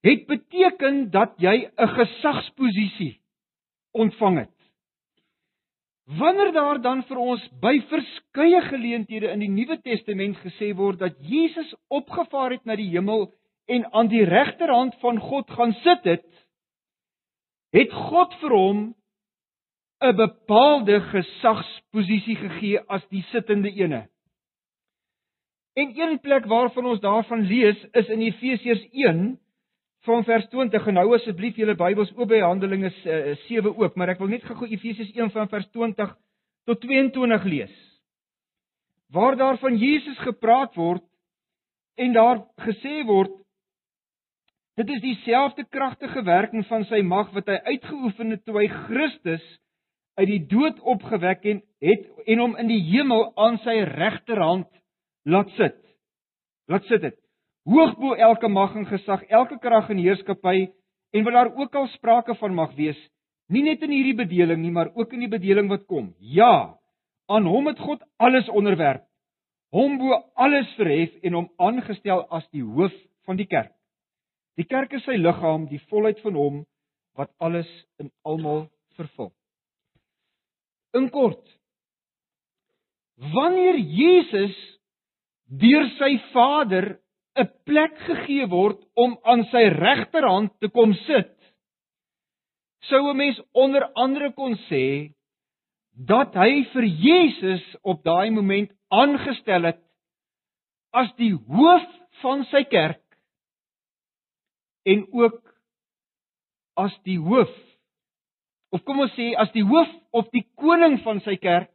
het 0.05 0.25
beteken 0.27 1.09
dat 1.11 1.33
jy 1.37 1.71
'n 1.75 1.87
gesagsposisie 1.97 3.19
ontvang 3.91 4.37
het. 4.37 4.54
Wanneer 6.05 6.51
daar 6.53 6.81
dan 6.81 7.01
vir 7.09 7.17
ons 7.17 7.45
by 7.61 7.79
verskeie 7.89 8.61
geleenthede 8.67 9.31
in 9.33 9.41
die 9.41 9.49
Nuwe 9.49 9.79
Testament 9.81 10.37
gesê 10.43 10.69
word 10.77 10.99
dat 11.01 11.17
Jesus 11.25 11.71
opgevaar 11.89 12.53
het 12.53 12.65
na 12.65 12.75
die 12.77 12.91
hemel 12.91 13.31
en 13.65 13.87
aan 13.91 14.11
die 14.11 14.21
regterhand 14.25 14.93
van 15.01 15.17
God 15.19 15.49
gaan 15.49 15.73
sit 15.81 16.05
het, 16.05 16.27
het 17.73 17.93
God 18.09 18.35
vir 18.41 18.53
hom 18.53 18.83
'n 20.05 20.15
bepaalde 20.15 20.99
gesagsposisie 21.09 22.35
gegee 22.35 22.79
as 22.87 23.07
die 23.09 23.23
sittende 23.31 23.71
ene. 23.73 24.05
En 25.73 25.91
een 25.99 26.19
plek 26.19 26.45
waarvan 26.45 26.85
ons 26.85 26.99
daarvan 26.99 27.41
lees 27.41 27.81
is 27.93 28.07
in 28.07 28.21
Efesiërs 28.21 28.85
1 28.91 29.39
van 30.05 30.23
vers 30.23 30.45
20. 30.51 30.87
En 30.87 31.01
hou 31.01 31.09
asseblief 31.17 31.57
julle 31.59 31.75
Bybels 31.77 32.13
oop 32.15 32.29
by 32.29 32.41
Handelinge 32.43 32.91
7 33.01 33.57
eh, 33.59 33.71
ook, 33.71 33.95
maar 33.95 34.13
ek 34.13 34.21
wil 34.21 34.31
net 34.31 34.45
gou 34.47 34.67
Efesiërs 34.67 35.11
1 35.15 35.33
van 35.33 35.49
vers 35.51 35.67
20 35.73 36.13
tot 36.65 36.81
22 36.81 37.43
lees. 37.49 37.73
Waar 39.13 39.37
daar 39.37 39.57
van 39.61 39.77
Jesus 39.77 40.17
gepraat 40.25 40.75
word 40.75 41.03
en 41.95 42.13
daar 42.13 42.41
gesê 42.65 43.03
word 43.05 43.33
dit 44.75 44.89
is 44.91 45.01
dieselfde 45.01 45.63
kragtige 45.71 46.23
werking 46.27 46.65
van 46.67 46.83
sy 46.89 46.99
mag 47.05 47.29
wat 47.35 47.47
hy 47.47 47.59
uitgeoefen 47.75 48.33
het 48.35 48.43
toe 48.43 48.57
hy 48.59 48.65
Christus 48.87 49.45
uit 50.19 50.27
die 50.27 50.41
dood 50.51 50.79
opgewek 50.83 51.45
en 51.47 51.61
het 51.83 52.09
en 52.25 52.41
hom 52.43 52.57
in 52.59 52.71
die 52.71 52.81
hemel 52.89 53.29
aan 53.39 53.59
sy 53.63 53.77
regterhand 53.87 54.67
laat 55.23 55.51
sit. 55.59 55.77
Laat 56.67 56.85
sit 56.89 57.03
dit. 57.05 57.17
Hoog 57.65 57.95
bo 57.97 58.13
elke 58.13 58.47
mag 58.47 58.75
en 58.77 58.85
gesag, 58.85 59.23
elke 59.33 59.57
krag 59.59 59.89
en 59.89 59.97
heerskappy 59.97 60.67
en 61.15 61.23
wat 61.25 61.33
daar 61.33 61.51
ook 61.55 61.75
al 61.75 61.87
sprake 61.95 62.35
van 62.37 62.53
mag 62.53 62.75
wees, 62.77 62.97
nie 63.49 63.63
net 63.65 63.81
in 63.85 63.93
hierdie 63.93 64.17
bedeling 64.17 64.61
nie, 64.61 64.73
maar 64.73 64.91
ook 64.93 65.13
in 65.13 65.25
die 65.25 65.31
bedeling 65.31 65.69
wat 65.69 65.85
kom. 65.89 66.11
Ja, 66.19 66.77
aan 67.25 67.47
hom 67.49 67.69
het 67.71 67.81
God 67.81 68.03
alles 68.21 68.49
onderwerp. 68.49 69.05
Hom 69.73 69.97
bo 69.97 70.13
alles 70.37 70.69
verhef 70.77 71.15
en 71.25 71.39
hom 71.39 71.49
aangestel 71.57 72.21
as 72.33 72.45
die 72.53 72.63
hoof 72.63 72.93
van 73.25 73.39
die 73.39 73.49
kerk. 73.49 73.73
Die 74.55 74.67
kerk 74.69 74.93
is 74.95 75.03
sy 75.03 75.17
liggaam, 75.19 75.65
die 75.67 75.81
volheid 75.89 76.21
van 76.23 76.37
hom 76.39 76.61
wat 77.17 77.31
alles 77.43 77.69
in 77.99 78.11
almal 78.27 78.67
vervul. 78.95 79.31
In 80.95 81.09
kort, 81.11 81.43
wanneer 83.33 83.79
Jesus 83.79 84.55
deur 85.49 85.89
sy 85.97 86.13
Vader 86.31 86.95
'n 87.35 87.49
plek 87.67 87.97
gegee 88.07 88.47
word 88.47 88.79
om 88.95 89.17
aan 89.23 89.43
sy 89.51 89.63
regterhand 89.73 90.53
te 90.59 90.69
kom 90.69 90.93
sit, 91.05 91.35
sou 92.89 93.01
'n 93.09 93.17
mens 93.17 93.41
onder 93.53 93.83
andere 93.95 94.31
kon 94.33 94.55
sê 94.69 95.11
dat 95.95 96.35
hy 96.35 96.63
vir 96.73 96.83
Jesus 96.83 97.63
op 97.83 98.03
daai 98.03 98.29
oomblik 98.29 98.71
aangestel 98.91 99.63
het 99.71 99.81
as 100.93 101.11
die 101.19 101.33
hoof 101.33 101.87
van 102.21 102.43
sy 102.51 102.63
kerk 102.63 103.03
en 104.85 105.05
ook 105.11 105.39
as 106.77 106.95
die 107.07 107.19
hoof 107.19 107.53
of 108.75 108.83
kom 108.83 108.99
ons 108.99 109.15
sê 109.15 109.31
as 109.39 109.51
die 109.55 109.63
hoof 109.63 109.91
of 110.11 110.27
die 110.35 110.43
koning 110.59 110.99
van 111.03 111.21
sy 111.25 111.37
kerk 111.39 111.71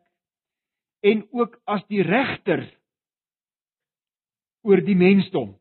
en 1.03 1.25
ook 1.33 1.57
as 1.67 1.85
die 1.89 2.03
regter 2.05 2.67
oor 4.63 4.83
die 4.85 4.97
mensdom. 4.97 5.55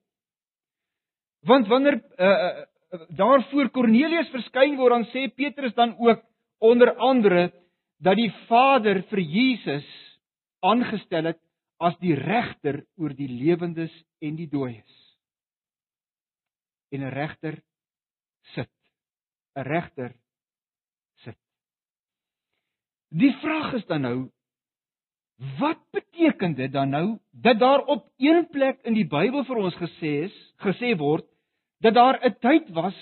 Want 1.47 1.67
wanneer 1.67 1.99
uh, 2.17 2.27
uh, 2.27 3.05
daar 3.15 3.43
voor 3.51 3.69
Kornelius 3.71 4.31
verskyn 4.33 4.75
word, 4.77 4.95
dan 4.97 5.07
sê 5.13 5.27
Petrus 5.31 5.73
dan 5.77 5.95
ook 5.97 6.23
onder 6.59 6.95
andere 6.95 7.51
dat 8.03 8.17
die 8.19 8.31
Vader 8.47 9.03
vir 9.11 9.21
Jesus 9.23 9.87
aangestel 10.59 11.31
het 11.31 11.39
as 11.79 11.95
die 12.03 12.15
regter 12.15 12.83
oor 12.99 13.15
die 13.15 13.29
lewendes 13.31 13.93
en 14.19 14.35
die 14.35 14.49
dooies. 14.51 14.95
En 16.91 17.03
'n 17.03 17.13
regter 17.13 17.61
sit. 18.55 18.71
'n 19.55 19.63
Regter 19.63 20.15
Die 23.09 23.33
vraag 23.41 23.73
is 23.73 23.85
dan 23.89 24.03
nou 24.05 24.17
wat 25.39 25.79
beteken 25.91 26.55
dit 26.55 26.71
dan 26.71 26.89
nou 26.89 27.19
dat 27.31 27.59
daar 27.59 27.85
op 27.85 28.11
een 28.17 28.47
plek 28.51 28.81
in 28.83 28.93
die 28.93 29.07
Bybel 29.07 29.45
vir 29.47 29.55
ons 29.55 29.75
gesê 29.79 30.11
is, 30.27 30.35
gesê 30.59 30.95
word 30.99 31.25
dat 31.79 31.93
daar 31.93 32.19
'n 32.25 32.35
tyd 32.39 32.69
was 32.75 32.97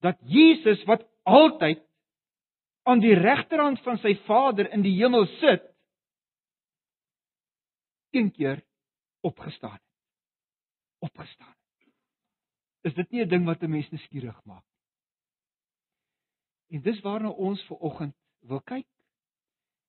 dat 0.00 0.18
Jesus 0.20 0.84
wat 0.84 1.02
altyd 1.22 1.82
aan 2.82 3.00
die 3.00 3.14
regterhand 3.14 3.80
van 3.80 3.98
sy 3.98 4.14
Vader 4.26 4.70
in 4.72 4.82
die 4.82 4.94
hemel 4.98 5.26
sit, 5.26 5.62
een 8.10 8.30
keer 8.30 8.62
opgestaan 9.20 9.72
het. 9.72 9.82
Opgestaan. 10.98 11.54
Is 12.82 12.94
dit 12.94 13.10
nie 13.10 13.24
'n 13.24 13.28
ding 13.28 13.44
wat 13.44 13.62
'n 13.62 13.70
mens 13.70 13.90
nuuskierig 13.90 14.44
maak 14.44 14.64
nie? 14.72 14.72
En 16.72 16.82
dis 16.82 17.00
waarna 17.00 17.28
ons 17.28 17.62
ver 17.68 17.76
oggend 17.76 18.14
wil 18.40 18.60
kyk 18.60 18.86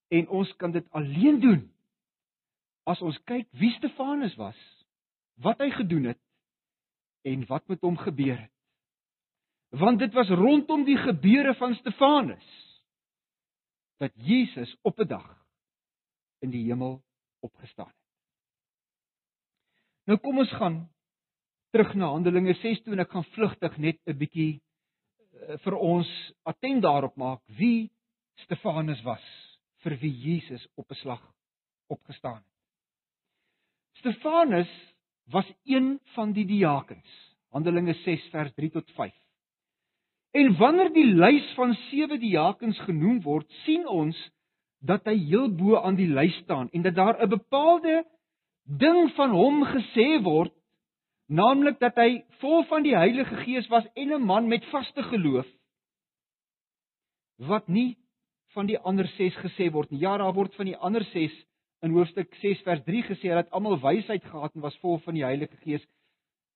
en 0.07 0.27
ons 0.27 0.55
kan 0.55 0.71
dit 0.71 0.89
alleen 0.91 1.39
doen 1.39 1.73
as 2.89 3.01
ons 3.01 3.17
kyk 3.29 3.47
wie 3.59 3.71
Stefanus 3.77 4.35
was, 4.39 4.57
wat 5.43 5.61
hy 5.63 5.69
gedoen 5.73 6.11
het 6.11 6.21
en 7.27 7.45
wat 7.47 7.67
met 7.71 7.81
hom 7.81 7.97
gebeur 7.97 8.37
het. 8.37 8.51
Want 9.73 9.99
dit 9.99 10.13
was 10.13 10.29
rondom 10.29 10.83
die 10.85 10.97
gebeure 10.97 11.55
van 11.57 11.75
Stefanus 11.79 12.49
dat 14.03 14.11
Jesus 14.15 14.75
op 14.81 14.99
'n 14.99 15.07
dag 15.07 15.45
in 16.39 16.49
die 16.49 16.65
hemel 16.65 17.01
opgestaan 17.39 17.87
het. 17.87 18.03
Nou 20.05 20.19
kom 20.19 20.37
ons 20.37 20.51
gaan 20.51 20.89
terug 21.71 21.93
na 21.93 22.11
Handelinge 22.11 22.53
6 22.53 22.81
toe 22.83 22.93
en 22.93 22.99
ek 22.99 23.11
gaan 23.11 23.31
vlugtig 23.33 23.77
net 23.77 23.99
'n 24.05 24.17
bietjie 24.17 24.53
uh, 24.59 25.57
vir 25.57 25.75
ons 25.75 26.09
attent 26.43 26.81
daarop 26.81 27.15
maak 27.15 27.41
wie 27.47 27.91
Stefanus 28.35 29.01
was 29.01 29.23
vir 29.83 29.97
wie 29.97 30.11
Jesus 30.11 30.67
op 30.75 30.91
'n 30.91 30.95
slag 30.95 31.23
opgestaan 31.87 32.35
het. 32.35 32.52
Stefanus 34.03 34.67
was 35.31 35.53
een 35.63 36.00
van 36.03 36.31
die 36.31 36.45
diakens. 36.45 37.36
Handelinge 37.55 37.93
6 37.93 38.27
vers 38.31 38.53
3 38.53 38.69
tot 38.69 38.89
5. 38.91 39.13
En 40.31 40.57
wanneer 40.57 40.89
die 40.91 41.05
lys 41.05 41.53
van 41.55 41.72
sewe 41.88 42.17
diakens 42.19 42.79
genoem 42.83 43.22
word, 43.24 43.48
sien 43.63 43.88
ons 43.88 44.17
dat 44.83 45.05
hy 45.07 45.15
heel 45.29 45.48
bo 45.55 45.79
aan 45.79 45.95
die 45.95 46.10
lys 46.12 46.36
staan 46.41 46.67
en 46.75 46.83
dat 46.83 46.95
daar 46.95 47.22
'n 47.24 47.29
bepaalde 47.29 48.03
ding 48.67 49.13
van 49.15 49.31
hom 49.31 49.63
gesê 49.72 50.19
word, 50.24 50.51
naamlik 51.27 51.79
dat 51.79 51.95
hy 51.95 52.25
vol 52.41 52.63
van 52.63 52.83
die 52.83 52.95
Heilige 52.95 53.36
Gees 53.45 53.67
was 53.67 53.88
en 53.95 54.12
'n 54.12 54.25
man 54.25 54.48
met 54.48 54.65
vaste 54.65 55.03
geloof 55.03 55.48
wat 57.38 57.67
nie 57.67 57.98
van 58.53 58.65
die 58.65 58.79
ander 58.79 59.07
6 59.07 59.36
gesê 59.36 59.72
word 59.72 59.91
nie. 59.91 60.00
Ja, 60.00 60.17
daar 60.17 60.33
word 60.33 60.55
van 60.55 60.65
die 60.65 60.77
ander 60.77 61.03
6 61.03 61.31
in 61.83 61.91
hoofstuk 61.91 62.31
6 62.39 62.63
vers 62.63 62.83
3 62.87 63.03
gesê 63.09 63.33
dat 63.35 63.51
almal 63.51 63.75
wysheid 63.83 64.23
gehad 64.23 64.55
en 64.55 64.63
was 64.63 64.77
vol 64.79 65.01
van 65.03 65.17
die 65.17 65.25
Heilige 65.25 65.57
Gees. 65.65 65.83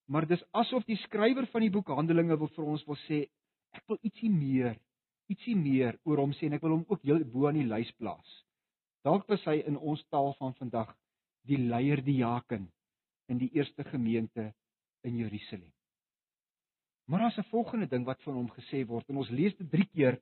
Maar 0.08 0.28
dis 0.28 0.44
asof 0.56 0.86
die 0.88 1.00
skrywer 1.04 1.50
van 1.52 1.66
die 1.66 1.72
boek 1.72 1.90
Handelinge 1.92 2.38
wil 2.40 2.52
vir 2.56 2.68
ons 2.74 2.86
wil 2.88 3.00
sê 3.04 3.26
ek 3.76 3.84
wil 3.92 4.00
ietsie 4.08 4.32
meer, 4.32 4.78
ietsie 5.28 5.56
meer 5.60 5.98
oor 6.08 6.22
hom 6.24 6.36
sê 6.38 6.48
en 6.48 6.56
ek 6.56 6.64
wil 6.64 6.78
hom 6.78 6.86
ook 6.88 7.04
heel 7.04 7.20
bo 7.28 7.50
aan 7.50 7.60
die 7.60 7.68
lys 7.68 7.92
plaas. 8.00 8.38
Dalk 9.04 9.28
was 9.28 9.44
hy 9.48 9.60
in 9.68 9.76
ons 9.78 10.04
taal 10.12 10.32
van 10.40 10.56
vandag 10.60 10.94
die 11.48 11.60
leier 11.60 12.00
diaken 12.04 12.70
in 13.28 13.42
die 13.42 13.50
eerste 13.56 13.84
gemeente 13.88 14.54
in 15.04 15.20
Jerusalem. 15.20 15.72
Maar 17.08 17.26
daar's 17.26 17.38
'n 17.40 17.52
volgende 17.52 17.88
ding 17.88 18.06
wat 18.06 18.22
van 18.24 18.34
hom 18.34 18.50
gesê 18.52 18.86
word 18.88 19.10
en 19.10 19.18
ons 19.18 19.30
lees 19.30 19.56
dit 19.56 19.70
3 19.72 19.88
keer 19.92 20.20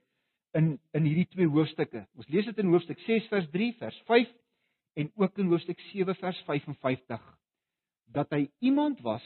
in 0.54 0.80
in 0.94 1.04
hierdie 1.04 1.30
twee 1.30 1.48
hoofstukke. 1.48 2.08
Ons 2.18 2.28
lees 2.28 2.46
dit 2.46 2.58
in 2.58 2.74
hoofstuk 2.74 3.00
6 3.00 3.28
vers 3.28 3.50
3, 3.52 3.74
vers 3.74 4.02
5 4.06 4.34
en 4.96 5.12
ook 5.16 5.38
in 5.38 5.52
hoofstuk 5.52 5.80
7 5.92 6.16
vers 6.16 6.40
55 6.48 7.24
dat 8.16 8.30
hy 8.30 8.48
iemand 8.60 9.02
was 9.04 9.26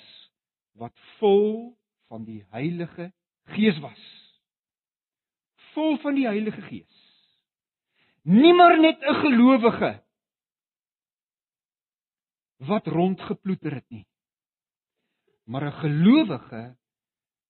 wat 0.80 0.96
vol 1.20 1.78
van 2.10 2.26
die 2.26 2.42
Heilige 2.50 3.12
Gees 3.54 3.78
was. 3.84 4.02
Vol 5.74 5.98
van 6.02 6.18
die 6.18 6.26
Heilige 6.26 6.62
Gees. 6.62 6.98
Nie 8.24 8.54
maar 8.54 8.80
net 8.80 9.02
'n 9.02 9.22
gelowige 9.22 9.92
wat 12.58 12.88
rondgeploeter 12.88 13.74
het 13.74 13.90
nie. 13.90 14.08
Maar 15.44 15.66
'n 15.68 15.80
gelowige 15.82 16.78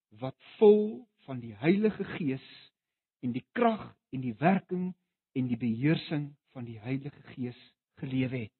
wat 0.10 0.36
vol 0.58 1.08
van 1.26 1.40
die 1.40 1.56
Heilige 1.56 2.04
Gees 2.04 2.74
en 3.20 3.32
die 3.32 3.46
krag 3.52 3.96
en 4.10 4.22
die 4.22 4.36
werking 4.36 4.96
en 5.32 5.48
die 5.48 5.58
beheersing 5.58 6.36
van 6.52 6.66
die 6.66 6.80
Heilige 6.80 7.22
Gees 7.22 7.60
gelewe 8.00 8.46
het. 8.46 8.54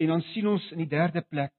En 0.00 0.06
dan 0.06 0.22
sien 0.32 0.46
ons 0.48 0.70
in 0.72 0.80
die 0.84 0.90
derde 0.90 1.22
plek 1.28 1.52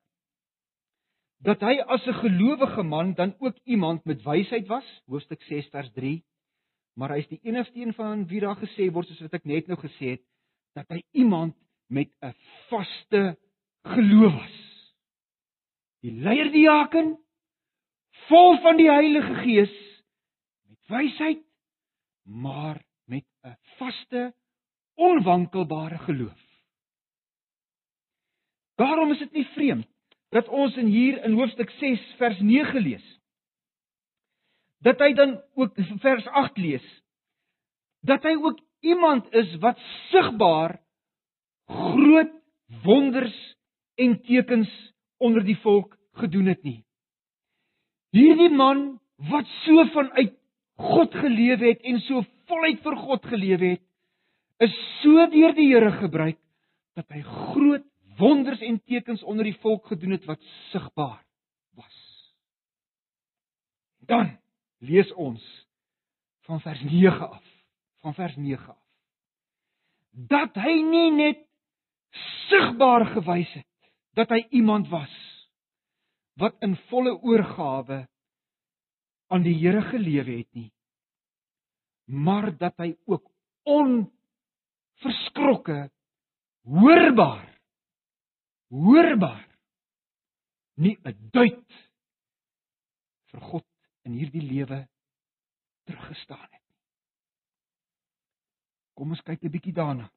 dat 1.42 1.62
hy 1.66 1.80
as 1.82 2.06
'n 2.06 2.22
gelowige 2.22 2.84
man 2.84 3.14
dan 3.14 3.36
ook 3.40 3.58
iemand 3.64 4.06
met 4.06 4.24
wysheid 4.24 4.68
was, 4.68 4.86
hoofstuk 5.06 5.42
6 5.42 5.68
vers 5.70 5.92
3. 5.94 6.24
Maar 6.96 7.10
hy 7.10 7.18
is 7.18 7.28
die 7.28 7.40
enigste 7.44 7.80
een 7.80 7.94
van 7.94 8.28
wie 8.28 8.40
daar 8.40 8.58
gesê 8.58 8.92
word 8.92 9.08
soos 9.08 9.22
wat 9.22 9.34
ek 9.34 9.46
net 9.46 9.68
nou 9.68 9.78
gesê 9.80 10.18
het, 10.18 10.24
dat 10.74 10.86
hy 10.90 11.02
iemand 11.12 11.56
met 11.88 12.10
'n 12.22 12.34
vaste 12.70 13.38
geloof 13.84 14.34
was. 14.34 14.58
Die 16.02 16.12
leier 16.12 16.52
diaken 16.52 17.18
vol 18.28 18.58
van 18.62 18.78
die 18.78 18.90
Heilige 18.90 19.36
Gees 19.44 19.74
met 20.70 20.80
wysheid 20.88 21.44
maar 22.24 22.82
met 23.06 23.26
'n 23.44 23.58
vaste 23.78 24.34
onwankelbare 24.96 25.98
geloof. 25.98 26.40
Daarom 28.76 29.12
is 29.12 29.20
dit 29.20 29.32
nie 29.32 29.48
vreemd 29.56 29.88
dat 30.32 30.48
ons 30.48 30.76
in 30.80 30.88
hier 30.88 31.24
in 31.26 31.36
hoofstuk 31.36 31.70
6 31.80 32.04
vers 32.18 32.40
9 32.40 32.82
lees. 32.82 33.08
Dat 34.82 35.00
hy 35.04 35.14
dan 35.14 35.36
ook 35.60 35.76
vers 36.02 36.28
8 36.28 36.58
lees. 36.58 36.86
Dat 38.02 38.24
hy 38.24 38.34
ook 38.40 38.60
iemand 38.82 39.28
is 39.34 39.56
wat 39.62 39.80
sigbaar 40.10 40.80
groot 41.68 42.32
wonders 42.84 43.36
en 43.96 44.22
tekens 44.26 44.72
onder 45.18 45.44
die 45.46 45.58
volk 45.62 45.98
gedoen 46.18 46.50
het 46.50 46.64
nie. 46.64 46.82
Hierdie 48.12 48.50
man 48.50 49.00
wat 49.30 49.48
so 49.62 49.86
vanuit 49.94 50.34
God 50.82 51.14
geleef 51.14 51.62
het 51.62 51.84
en 51.86 52.00
so 52.08 52.24
voluit 52.50 52.82
vir 52.82 52.98
God 52.98 53.26
geleef 53.30 53.62
het, 53.62 53.84
is 54.62 54.74
so 55.02 55.26
deur 55.34 55.56
die 55.58 55.70
Here 55.72 55.92
gebruik 55.98 56.40
dat 56.98 57.08
hy 57.10 57.22
groot 57.26 57.86
wonders 58.20 58.62
en 58.62 58.78
tekens 58.86 59.24
onder 59.24 59.48
die 59.48 59.58
volk 59.64 59.88
gedoen 59.90 60.14
het 60.18 60.28
wat 60.30 60.42
sigbaar 60.70 61.22
was. 61.78 61.98
Dan 64.06 64.36
lees 64.86 65.10
ons 65.14 65.42
van 66.46 66.62
vers 66.62 66.82
9 66.84 67.30
af, 67.30 67.44
van 68.04 68.14
vers 68.14 68.36
9 68.36 68.74
af. 68.76 68.80
Dat 70.12 70.58
hy 70.60 70.76
nie 70.86 71.10
net 71.16 71.44
sigbaar 72.50 73.08
gewys 73.16 73.52
het 73.56 73.68
dat 74.20 74.30
hy 74.34 74.44
iemand 74.52 74.90
was 74.92 75.14
wat 76.42 76.58
in 76.66 76.76
volle 76.90 77.14
oorgawe 77.22 78.04
aan 79.32 79.44
die 79.46 79.56
Here 79.56 79.82
geleef 79.88 80.28
het 80.28 80.50
nie, 80.58 80.72
maar 82.06 82.52
dat 82.58 82.76
hy 82.82 82.92
ook 83.08 83.24
onverskrokke 85.02 85.90
hoorbaar 86.64 87.48
hoorbaar 88.70 89.48
nie 90.78 90.98
'n 91.04 91.30
duit 91.32 91.74
vir 93.32 93.42
God 93.42 93.66
in 94.06 94.14
hierdie 94.14 94.42
lewe 94.42 94.88
teruggestaan 95.86 96.48
het 96.52 96.62
nie. 96.68 96.78
Kom 98.94 99.10
ons 99.10 99.22
kyk 99.22 99.44
'n 99.44 99.52
bietjie 99.52 99.74
daarna. 99.74 100.12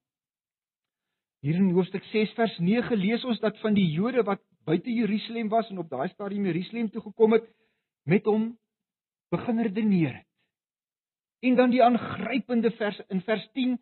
Hier 1.40 1.56
in 1.56 1.72
hoofstuk 1.72 2.04
6 2.04 2.32
vers 2.34 2.58
9 2.58 2.96
lees 2.96 3.24
ons 3.24 3.40
dat 3.40 3.58
van 3.60 3.74
die 3.74 3.90
Jode 3.92 4.22
wat 4.22 4.40
buite 4.64 4.90
Jerusalem 4.90 5.48
was 5.48 5.70
en 5.70 5.78
op 5.78 5.90
daai 5.90 6.08
stadium 6.08 6.44
Jerusalem 6.44 6.90
toe 6.90 7.02
gekom 7.02 7.32
het 7.32 7.44
met 8.04 8.24
hom 8.24 8.58
begin 9.30 9.60
redeneer 9.60 10.14
het. 10.14 10.28
En 11.40 11.56
dan 11.56 11.70
die 11.70 11.82
aangrypende 11.82 12.70
vers 12.70 13.00
in 13.08 13.20
vers 13.20 13.48
10 13.52 13.78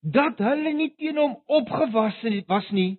dat 0.00 0.38
hulle 0.38 0.72
nie 0.72 0.90
teen 0.96 1.18
hom 1.20 1.36
opgewas 1.46 2.16
het 2.24 2.48
was 2.48 2.68
nie 2.70 2.98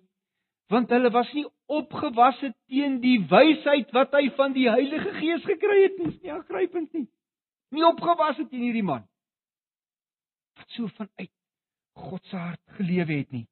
want 0.72 0.90
hulle 0.90 1.10
was 1.12 1.28
nie 1.36 1.44
opgewasse 1.72 2.52
teen 2.70 2.98
die 3.02 3.18
wysheid 3.30 3.92
wat 3.96 4.14
hy 4.16 4.28
van 4.38 4.54
die 4.56 4.68
Heilige 4.70 5.12
Gees 5.18 5.44
gekry 5.44 5.78
het 5.84 5.98
nie, 6.00 6.12
nie 6.22 6.32
aangrypend 6.32 6.92
nie. 6.96 7.08
Nie 7.72 7.84
opgewasse 7.88 8.46
teen 8.48 8.66
hierdie 8.68 8.86
man 8.86 9.06
wat 10.58 10.74
so 10.76 10.88
vanuit 10.98 11.30
God 11.96 12.24
se 12.28 12.36
hart 12.36 12.60
gelewe 12.76 13.16
het 13.18 13.30
nie. 13.32 13.46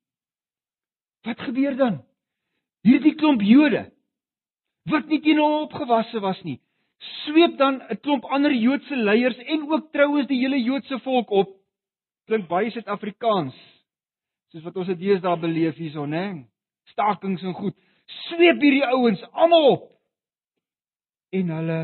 Wat 1.27 1.41
gebeur 1.45 1.77
dan? 1.77 1.97
Hierdie 2.87 3.15
klomp 3.21 3.43
Jode 3.45 3.89
wat 4.91 5.09
nie 5.13 5.21
teen 5.25 5.41
hom 5.41 5.67
opgewasse 5.67 6.21
was 6.25 6.41
nie, 6.45 6.59
sweep 7.25 7.57
dan 7.59 7.81
'n 7.83 8.01
klomp 8.05 8.25
ander 8.25 8.53
Joodse 8.53 8.97
leiers 8.97 9.37
en 9.37 9.69
ook 9.71 9.93
trouens 9.93 10.27
die 10.29 10.41
hele 10.41 10.61
Joodse 10.61 10.99
volk 11.05 11.31
op. 11.31 11.60
Klink 12.29 12.49
baie 12.51 12.71
Suid-Afrikaans. 12.75 13.57
Soos 14.51 14.65
wat 14.67 14.77
ons 14.83 14.91
dit 14.91 14.99
deesdae 14.99 15.39
beleef 15.41 15.79
hierso, 15.79 16.07
né? 16.11 16.45
stakings 16.93 17.43
en 17.43 17.55
goed. 17.55 17.77
Sweep 18.27 18.61
hierdie 18.63 18.85
ouens 18.91 19.23
almal 19.33 19.69
op. 19.75 19.89
En 21.37 21.53
hulle 21.55 21.81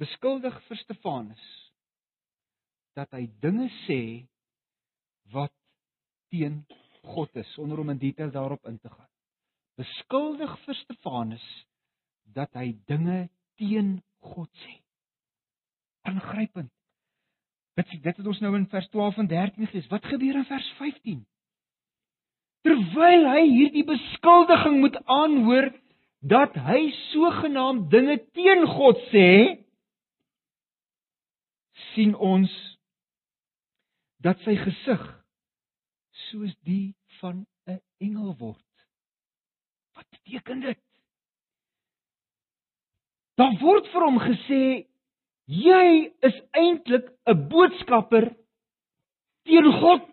beskuldig 0.00 0.56
vir 0.68 0.80
Stefanus 0.84 1.46
dat 2.96 3.12
hy 3.14 3.26
dinge 3.42 3.68
sê 3.84 4.00
wat 5.34 5.52
teen 6.32 6.62
God 7.08 7.36
is 7.40 7.50
sonder 7.54 7.80
om 7.82 7.92
in 7.92 8.00
detail 8.00 8.32
daarop 8.34 8.66
in 8.68 8.78
te 8.80 8.90
gaan. 8.90 9.10
Beskuldig 9.78 10.56
vir 10.64 10.78
Stefanus 10.82 11.44
dat 12.34 12.56
hy 12.58 12.72
dinge 12.90 13.26
teen 13.60 13.98
God 14.32 14.50
sê. 14.64 14.74
Aangrypend. 16.08 16.72
Dit 17.78 17.90
dit 18.02 18.16
het 18.16 18.26
ons 18.26 18.40
nou 18.42 18.54
in 18.58 18.68
vers 18.70 18.88
12 18.90 19.18
en 19.22 19.26
13 19.30 19.66
gelees. 19.66 19.90
Wat 19.92 20.06
gebeur 20.10 20.40
in 20.40 20.48
vers 20.48 20.70
15? 20.78 21.26
terwyl 22.66 23.28
hy 23.32 23.42
hierdie 23.46 23.84
beskuldiging 23.86 24.80
moet 24.82 24.98
aanhoor 25.06 25.70
dat 26.28 26.56
hy 26.66 26.88
sogenaamd 27.12 27.86
dinge 27.92 28.18
teen 28.36 28.66
God 28.74 28.98
sê 29.12 29.28
sien 31.92 32.16
ons 32.18 32.52
dat 34.24 34.40
sy 34.42 34.56
gesig 34.58 35.04
soos 36.28 36.54
die 36.66 36.94
van 37.20 37.46
'n 37.70 37.78
engel 38.02 38.34
word 38.42 38.86
wat 39.94 40.06
beteken 40.18 40.60
dit 40.66 40.82
dan 43.38 43.54
word 43.62 43.86
vir 43.94 44.02
hom 44.02 44.18
gesê 44.18 44.62
jy 45.48 46.12
is 46.22 46.36
eintlik 46.52 47.08
'n 47.26 47.48
boodskapper 47.48 48.34
teen 49.44 49.72
God 49.80 50.08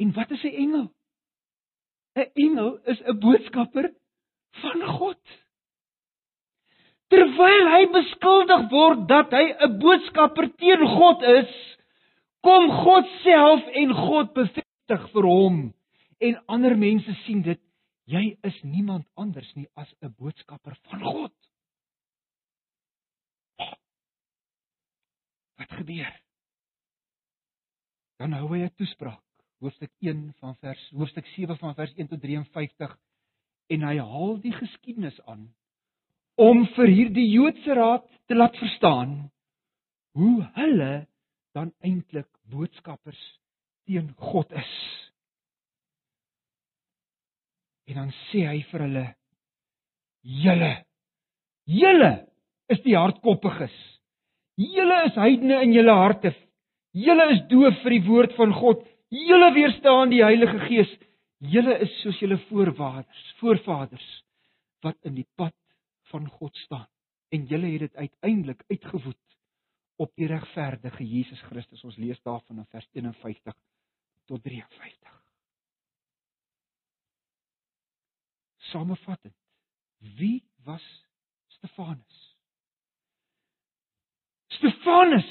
En 0.00 0.12
wat 0.12 0.30
is 0.30 0.42
'n 0.42 0.56
engel? 0.64 0.86
'n 2.16 2.30
Engel 2.34 2.78
is 2.84 3.00
'n 3.02 3.18
boodskapper 3.18 3.94
van 4.50 4.82
God. 4.82 5.22
Terwyl 7.08 7.66
hy 7.74 7.82
beskuldig 7.92 8.70
word 8.70 9.08
dat 9.08 9.30
hy 9.30 9.44
'n 9.52 9.78
boodskapper 9.78 10.48
teen 10.56 10.86
God 10.86 11.22
is, 11.22 11.52
kom 12.40 12.70
God 12.70 13.06
self 13.22 13.66
en 13.82 13.92
God 13.94 14.32
bevestig 14.32 15.02
vir 15.12 15.24
hom 15.24 15.74
en 16.18 16.42
ander 16.46 16.76
mense 16.76 17.12
sien 17.24 17.42
dit 17.42 17.60
jy 18.04 18.38
is 18.42 18.62
niemand 18.62 19.06
anders 19.14 19.52
nie 19.54 19.68
as 19.76 19.94
'n 20.00 20.14
boodskapper 20.18 20.78
van 20.88 21.04
God. 21.04 21.36
Wat 25.60 25.72
gebeur? 25.76 26.12
Dan 28.20 28.32
hou 28.32 28.48
hy 28.54 28.64
'n 28.64 28.74
toespraak 28.80 29.24
hoofstuk 29.60 29.92
1 30.00 30.32
van 30.40 30.56
vers 30.56 30.82
hoofstuk 30.96 31.26
7 31.36 31.56
van 31.56 31.74
vers 31.74 31.92
1 31.96 32.08
tot 32.08 32.20
53 32.20 32.96
en 33.68 33.82
hy 33.82 33.96
haal 33.98 34.38
die 34.40 34.52
geskiedenis 34.52 35.20
aan 35.28 35.50
om 36.40 36.64
vir 36.76 36.88
hierdie 36.88 37.28
Joodse 37.28 37.74
raad 37.76 38.06
te 38.26 38.34
laat 38.34 38.56
verstaan 38.56 39.30
hoe 40.16 40.48
hulle 40.56 41.06
dan 41.52 41.72
eintlik 41.84 42.28
boodskappers 42.48 43.20
teen 43.84 44.14
God 44.16 44.52
is. 44.52 44.72
En 47.90 47.94
dan 48.00 48.12
sê 48.30 48.46
hy 48.46 48.62
vir 48.70 48.84
hulle: 48.86 49.06
"Julle, 50.22 50.72
julle 51.66 52.12
is 52.68 52.80
die 52.86 52.96
hardkoppiges. 52.96 53.76
Julle 54.60 55.04
is 55.08 55.16
heidene 55.16 55.62
in 55.64 55.72
julle 55.72 55.94
harte. 55.96 56.34
Julle 56.92 57.30
is 57.34 57.44
doof 57.48 57.78
vir 57.84 57.96
die 57.96 58.04
woord 58.06 58.34
van 58.36 58.52
God. 58.52 58.82
Julle 59.14 59.52
weerstaan 59.56 60.12
die 60.12 60.22
Heilige 60.24 60.60
Gees. 60.66 60.90
Julle 61.40 61.78
is 61.80 61.92
soos 62.02 62.18
julle 62.20 62.36
voorvaders, 62.50 63.22
voorvaders 63.40 64.08
wat 64.84 64.98
in 65.08 65.16
die 65.16 65.26
pad 65.36 65.56
van 66.10 66.26
God 66.28 66.56
staan. 66.66 66.88
En 67.32 67.46
julle 67.48 67.70
het 67.72 67.86
dit 67.86 67.96
uiteindelik 67.96 68.64
uitgevoed 68.68 69.18
op 70.00 70.12
die 70.16 70.28
regverdige 70.28 71.06
Jesus 71.06 71.40
Christus. 71.48 71.84
Ons 71.84 71.96
lees 71.96 72.20
daarvan 72.26 72.60
in 72.60 72.68
vers 72.68 72.88
51 72.92 73.56
tot 74.28 74.42
53. 74.44 75.16
Samevattend, 78.70 79.36
wie 80.18 80.44
was 80.64 80.84
Stefanus? 81.56 82.29
Stefanus 84.60 85.28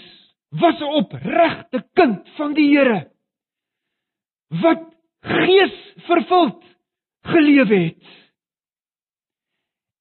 was 0.50 0.82
'n 0.82 0.94
opregte 1.02 1.86
kind 1.94 2.30
van 2.38 2.54
die 2.58 2.70
Here 2.74 3.12
wat 4.50 4.86
gees 5.22 5.76
vervuld, 6.08 6.63
gelewe 7.22 7.78
het 7.86 8.06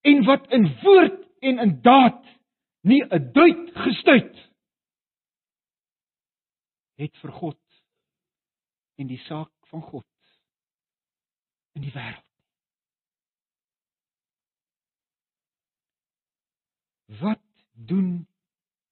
en 0.09 0.25
wat 0.25 0.47
in 0.51 0.65
woord 0.83 1.19
en 1.45 1.59
in 1.59 1.81
daad 1.83 2.25
nie 2.81 3.03
'n 3.05 3.33
duit 3.33 3.71
gestuit 3.85 4.37
het 6.97 7.17
vir 7.23 7.33
God 7.33 7.83
en 8.99 9.07
die 9.07 9.21
saak 9.29 9.53
van 9.71 9.83
God 9.83 10.07
in 11.77 11.83
die 11.83 11.93
wêreld. 11.93 12.25
Wat 17.21 17.45
doen 17.73 18.27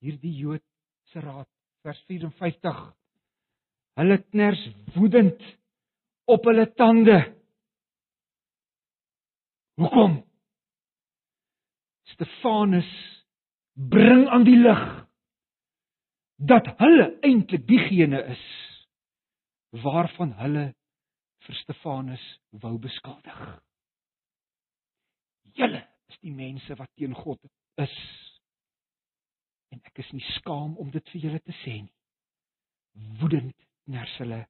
hierdie 0.07 0.35
Joodse 0.39 1.23
raad 1.25 1.49
vers 1.87 2.01
54? 2.11 2.83
Hulle 3.97 4.19
kners 4.31 4.63
woedend 4.95 5.43
op 6.31 6.47
hulle 6.49 6.67
tande. 6.75 7.19
Hoekom? 9.81 10.21
Stefanus 12.15 12.89
bring 13.77 14.27
aan 14.33 14.47
die 14.47 14.57
lig 14.57 14.83
dat 16.37 16.69
hulle 16.81 17.11
eintlik 17.25 17.67
diegene 17.69 18.23
is 18.33 18.45
waarvan 19.85 20.33
hulle 20.41 20.67
vir 21.47 21.59
Stefanus 21.63 22.25
wou 22.63 22.77
beskuldig. 22.81 23.41
Julle 25.57 25.83
is 26.11 26.21
die 26.23 26.33
mense 26.33 26.77
wat 26.79 26.91
teen 26.97 27.15
God 27.17 27.41
is. 27.83 27.97
En 29.75 29.81
ek 29.85 30.03
is 30.05 30.11
nie 30.15 30.25
skaam 30.37 30.77
om 30.81 30.91
dit 30.95 31.13
vir 31.13 31.29
julle 31.29 31.41
te 31.43 31.55
sê 31.63 31.79
nie. 31.83 31.95
Woedend 33.21 33.57
ners 33.91 34.13
hulle 34.23 34.43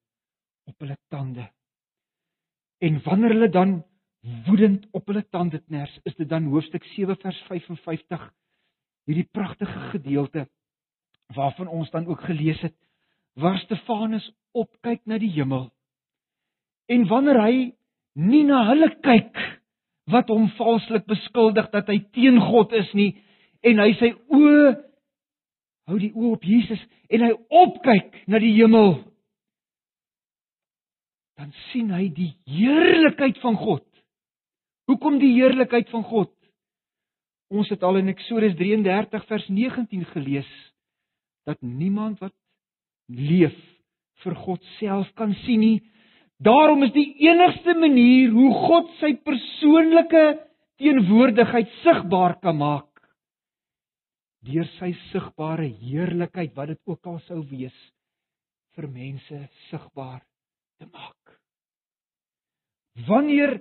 op 0.67 0.81
hulle 0.83 0.97
tande. 1.13 1.47
En 2.85 2.99
wanneer 3.05 3.35
hulle 3.35 3.51
dan 3.53 3.77
woedend 4.47 4.87
op 4.93 5.07
hulle 5.07 5.23
tande 5.31 5.61
kners, 5.65 5.93
is 6.05 6.15
dit 6.19 6.29
dan 6.29 6.49
hoofstuk 6.51 6.85
7 6.95 7.17
vers 7.23 7.39
55 7.49 8.27
hierdie 9.07 9.29
pragtige 9.33 9.91
gedeelte 9.93 10.47
waarvan 11.35 11.69
ons 11.69 11.91
dan 11.91 12.07
ook 12.07 12.25
gelees 12.27 12.61
het 12.63 12.75
waar 13.39 13.59
Stefanus 13.59 14.27
opkyk 14.57 15.05
na 15.05 15.19
die 15.19 15.31
hemel. 15.31 15.69
En 16.89 17.07
wanneer 17.11 17.41
hy 17.43 17.57
nie 18.17 18.43
na 18.49 18.65
hulle 18.71 18.89
kyk 19.05 19.39
wat 20.11 20.31
hom 20.33 20.49
valslik 20.57 21.07
beskuldig 21.11 21.69
dat 21.75 21.91
hy 21.91 21.99
teen 22.15 22.41
God 22.41 22.73
is 22.79 22.91
nie 22.95 23.13
en 23.67 23.83
hy 23.83 23.91
sy 24.01 24.13
oë 24.33 24.75
hou 25.87 25.99
die 26.03 26.13
oë 26.15 26.33
op 26.35 26.47
Jesus 26.47 26.83
en 27.13 27.23
hy 27.27 27.33
opkyk 27.63 28.25
na 28.31 28.41
die 28.43 28.55
hemel 28.59 28.99
dan 31.37 31.53
sien 31.69 31.91
hy 31.93 32.07
die 32.17 32.31
heerlikheid 32.49 33.37
van 33.43 33.59
God. 33.61 33.85
Hoekom 34.89 35.19
die 35.21 35.35
heerlikheid 35.35 35.91
van 35.93 36.07
God? 36.09 36.33
Ons 37.53 37.69
het 37.71 37.85
al 37.85 38.01
in 38.01 38.09
Eksodus 38.11 38.57
33 38.59 39.27
vers 39.29 39.45
19 39.53 40.07
gelees 40.15 40.49
dat 41.47 41.61
niemand 41.61 42.19
wat 42.25 42.33
leef 43.13 43.55
vir 44.25 44.39
God 44.47 44.65
self 44.81 45.13
kan 45.19 45.37
sien 45.45 45.61
nie. 45.61 45.77
Daarom 46.43 46.83
is 46.89 46.95
die 46.97 47.13
enigste 47.29 47.77
manier 47.79 48.33
hoe 48.33 48.51
God 48.65 48.91
sy 49.03 49.13
persoonlike 49.21 50.25
teenwoordigheid 50.81 51.71
sigbaar 51.85 52.41
kan 52.41 52.59
maak 52.59 52.89
deur 54.47 54.67
sy 54.79 54.93
sigbare 55.11 55.69
heerlikheid 55.83 56.55
wat 56.57 56.73
dit 56.73 56.81
ook 56.87 57.07
al 57.07 57.21
sou 57.27 57.43
wees 57.51 57.77
vir 58.77 58.89
mense 58.93 59.39
sigbaar 59.69 60.21
te 60.79 60.87
maak. 60.87 61.39
Wanneer 63.09 63.61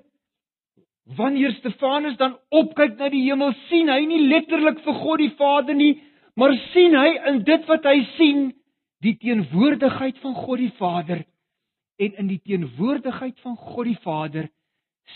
wanneer 1.17 1.53
Stefanus 1.59 2.17
dan 2.17 2.33
opkyk 2.49 2.95
na 2.97 3.11
die 3.13 3.27
hemel, 3.27 3.53
sien 3.69 3.91
hy 3.93 3.99
nie 4.09 4.23
letterlik 4.25 4.79
vir 4.81 4.95
God 5.03 5.21
die 5.21 5.33
Vader 5.37 5.77
nie, 5.77 5.93
maar 6.33 6.55
sien 6.71 6.97
hy 6.97 7.11
in 7.29 7.43
dit 7.45 7.67
wat 7.69 7.85
hy 7.85 7.99
sien 8.15 8.47
die 9.05 9.13
teenwoordigheid 9.21 10.17
van 10.23 10.33
God 10.39 10.63
die 10.63 10.73
Vader 10.79 11.21
en 12.01 12.17
in 12.23 12.31
die 12.31 12.41
teenwoordigheid 12.43 13.37
van 13.43 13.55
God 13.59 13.87
die 13.87 13.99
Vader 14.03 14.49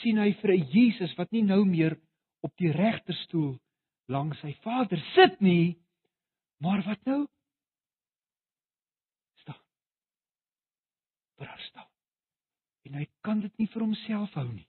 sien 0.03 0.19
hy 0.21 0.31
vir 0.41 0.53
'n 0.53 0.67
Jesus 0.71 1.15
wat 1.17 1.31
nie 1.31 1.43
nou 1.43 1.65
meer 1.65 1.97
op 2.45 2.53
die 2.57 2.71
regterstoel 2.71 3.57
langs 4.09 4.39
sy 4.41 4.55
Vader 4.63 5.01
sit 5.13 5.37
nie, 5.41 5.77
maar 6.63 6.81
wat 6.85 7.03
nou 7.07 7.21
staan. 9.43 9.61
Daar 11.37 11.61
staan. 11.69 11.91
En 12.89 12.97
hy 12.99 13.05
kan 13.21 13.43
dit 13.45 13.53
nie 13.61 13.69
vir 13.69 13.85
homself 13.85 14.33
hou 14.39 14.47
nie. 14.49 14.65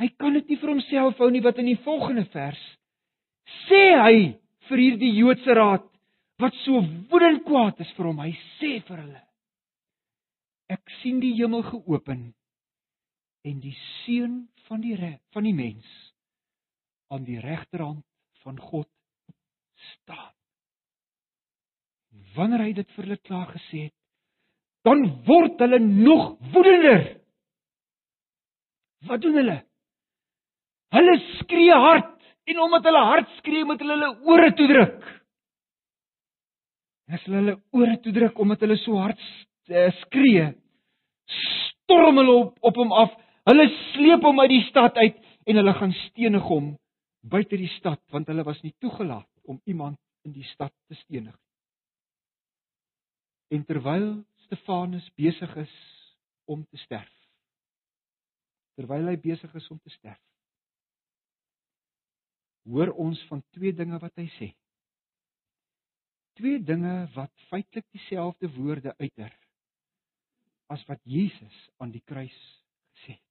Hy 0.00 0.08
kan 0.20 0.36
dit 0.36 0.52
nie 0.52 0.60
vir 0.60 0.74
homself 0.74 1.18
hou 1.20 1.30
nie 1.32 1.42
wat 1.44 1.58
in 1.60 1.72
die 1.72 1.80
volgende 1.84 2.26
vers 2.32 2.60
sê 3.66 3.82
hy 3.98 4.18
vir 4.68 4.82
hierdie 4.84 5.14
Joodse 5.16 5.56
raad 5.56 5.86
wat 6.40 6.54
so 6.64 6.80
woedend 7.10 7.42
kwaad 7.44 7.80
is 7.82 7.90
vir 7.96 8.08
hom. 8.08 8.20
Hy 8.22 8.32
sê 8.58 8.76
vir 8.86 9.02
hulle: 9.02 9.22
Ek 10.70 10.92
sien 11.00 11.18
die 11.20 11.34
hemel 11.40 11.64
geopen 11.66 12.30
en 13.48 13.60
die 13.64 13.74
seun 14.04 14.44
van 14.68 14.84
die 14.84 14.94
van 15.34 15.48
die 15.48 15.56
mens 15.56 15.88
aan 17.10 17.24
die 17.26 17.40
regterhand 17.42 18.04
van 18.44 18.58
God 18.60 18.88
staan. 19.92 20.32
Wanneer 22.34 22.64
hy 22.66 22.72
dit 22.78 22.92
vir 22.94 23.04
hulle 23.06 23.18
klaar 23.26 23.48
gesê 23.54 23.86
het, 23.88 23.96
dan 24.86 25.04
word 25.26 25.60
hulle 25.60 25.80
nog 25.82 26.36
woedender. 26.54 27.02
Wat 29.08 29.22
doen 29.22 29.36
hulle? 29.40 29.58
Hulle 30.94 31.16
skree 31.38 31.76
hard 31.84 32.16
en 32.50 32.62
omdat 32.64 32.86
hulle 32.88 33.04
hard 33.06 33.32
skree, 33.38 33.64
moet 33.64 33.82
hulle 33.82 33.96
hulle 33.96 34.34
ore 34.34 34.50
toedruk. 34.58 35.08
As 37.10 37.22
hulle 37.26 37.40
hulle 37.42 37.56
ore 37.76 37.96
toedruk 38.04 38.38
omdat 38.42 38.64
hulle 38.64 38.78
so 38.82 38.98
hard 38.98 39.20
eh, 39.70 39.90
skree, 40.04 40.50
storm 41.40 42.20
hulle 42.22 42.36
op 42.44 42.70
op 42.70 42.80
hom 42.82 42.94
af. 43.04 43.12
Hulle 43.50 43.66
sleep 43.92 44.24
hom 44.26 44.40
uit 44.42 44.52
die 44.52 44.64
stad 44.68 44.98
uit 44.98 45.18
en 45.46 45.60
hulle 45.60 45.74
gaan 45.78 45.94
stenig 46.06 46.46
hom 46.46 46.74
buite 47.20 47.56
die 47.56 47.70
stad 47.76 48.00
want 48.14 48.28
hulle 48.30 48.44
was 48.44 48.60
nie 48.62 48.74
toegelaat 48.78 49.28
om 49.44 49.60
iemand 49.64 49.98
in 50.24 50.32
die 50.32 50.46
stad 50.52 50.72
te 50.86 50.94
stenig. 50.94 51.36
En 53.50 53.64
terwyl 53.64 54.24
Stefanus 54.46 55.06
besig 55.14 55.56
is 55.56 55.74
om 56.44 56.64
te 56.66 56.76
sterf. 56.76 57.12
Terwyl 58.78 59.10
hy 59.10 59.16
besig 59.20 59.54
is 59.54 59.68
om 59.70 59.78
te 59.78 59.90
sterf. 59.90 60.22
Hoor 62.70 62.92
ons 63.02 63.20
van 63.28 63.42
twee 63.56 63.74
dinge 63.74 63.98
wat 63.98 64.16
hy 64.20 64.26
sê. 64.36 64.50
Twee 66.38 66.60
dinge 66.62 66.94
wat 67.14 67.32
feitelik 67.50 67.86
dieselfde 67.94 68.50
woorde 68.56 68.94
uiter 68.98 69.34
as 70.70 70.84
wat 70.86 71.00
Jesus 71.02 71.56
aan 71.82 71.90
die 71.90 72.04
kruis 72.06 72.38
gesê 72.94 73.16
het. 73.16 73.29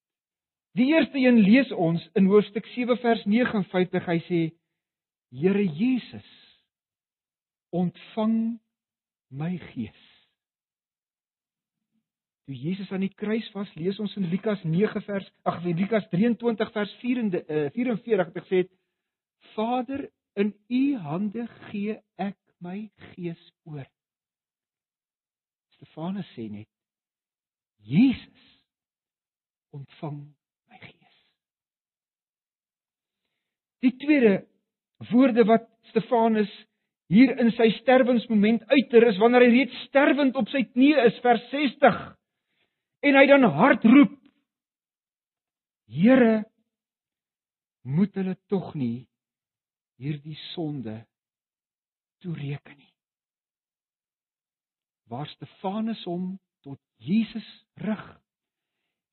Die 0.78 0.92
eerste 0.94 1.18
een 1.18 1.40
lees 1.42 1.72
ons 1.72 2.04
in 2.14 2.30
hoofstuk 2.30 2.66
7 2.76 2.98
vers 3.02 3.24
59. 3.26 4.06
Hy 4.06 4.20
sê: 4.28 4.42
Here 5.34 5.66
Jesus, 5.66 6.30
ontvang 7.74 8.60
my 9.30 9.58
gees. 9.72 10.06
Toe 12.50 12.58
Jesus 12.58 12.90
aan 12.92 13.06
die 13.06 13.14
kruis 13.14 13.46
was, 13.54 13.70
lees 13.78 14.00
ons 14.02 14.16
in 14.18 14.30
Lukas 14.32 14.62
9 14.66 15.04
vers 15.06 15.28
ag 15.46 15.60
in 15.70 15.78
Lukas 15.78 16.08
23 16.10 16.72
vers 16.74 16.96
44 17.02 18.24
het 18.26 18.40
gesê: 18.40 18.64
Vader, 19.54 20.08
in 20.34 20.54
U 20.70 20.84
hande 20.98 21.46
gee 21.70 22.00
ek 22.18 22.38
my 22.66 22.88
gees 23.12 23.42
oor. 23.70 23.86
Stefanus 25.78 26.30
sê 26.34 26.48
net: 26.50 26.70
Jesus 27.86 28.50
ontvang 29.76 30.24
my 30.74 30.82
gees. 30.82 31.22
Die 33.84 33.96
tweede 33.98 34.44
woorde 35.12 35.46
wat 35.48 35.68
Stefanus 35.92 36.52
hier 37.10 37.32
in 37.42 37.52
sy 37.56 37.72
sterwensmoment 37.80 38.66
uiter 38.70 39.08
is 39.10 39.18
wanneer 39.22 39.48
hy 39.48 39.52
reeds 39.54 39.84
sterwend 39.88 40.38
op 40.38 40.50
sy 40.52 40.66
knie 40.68 40.94
is 41.08 41.18
vers 41.24 41.46
60 41.54 42.02
en 43.10 43.18
hy 43.18 43.26
dan 43.32 43.48
hard 43.56 43.86
roep 43.88 44.20
Here 45.90 46.44
moet 47.82 48.14
hulle 48.14 48.36
tog 48.52 48.76
nie 48.78 49.08
hierdie 50.00 50.38
sonde 50.52 51.00
toereken 52.22 52.78
nie. 52.78 52.94
Waar 55.10 55.28
Stefanus 55.34 56.04
hom 56.06 56.36
tot 56.62 56.78
Jesus 57.02 57.48
rig 57.82 58.06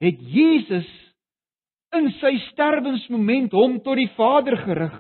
het 0.05 0.21
Jesus 0.21 0.91
in 1.95 2.11
sy 2.21 2.35
sterwensmoment 2.51 3.53
hom 3.53 3.81
tot 3.85 3.97
die 4.01 4.11
Vader 4.17 4.57
gerig 4.65 4.99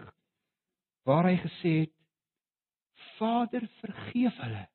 waar 1.06 1.28
hy 1.30 1.36
gesê 1.42 1.72
het 1.84 1.94
Vader 3.18 3.66
vergeef 3.82 4.38
hulle 4.44 4.66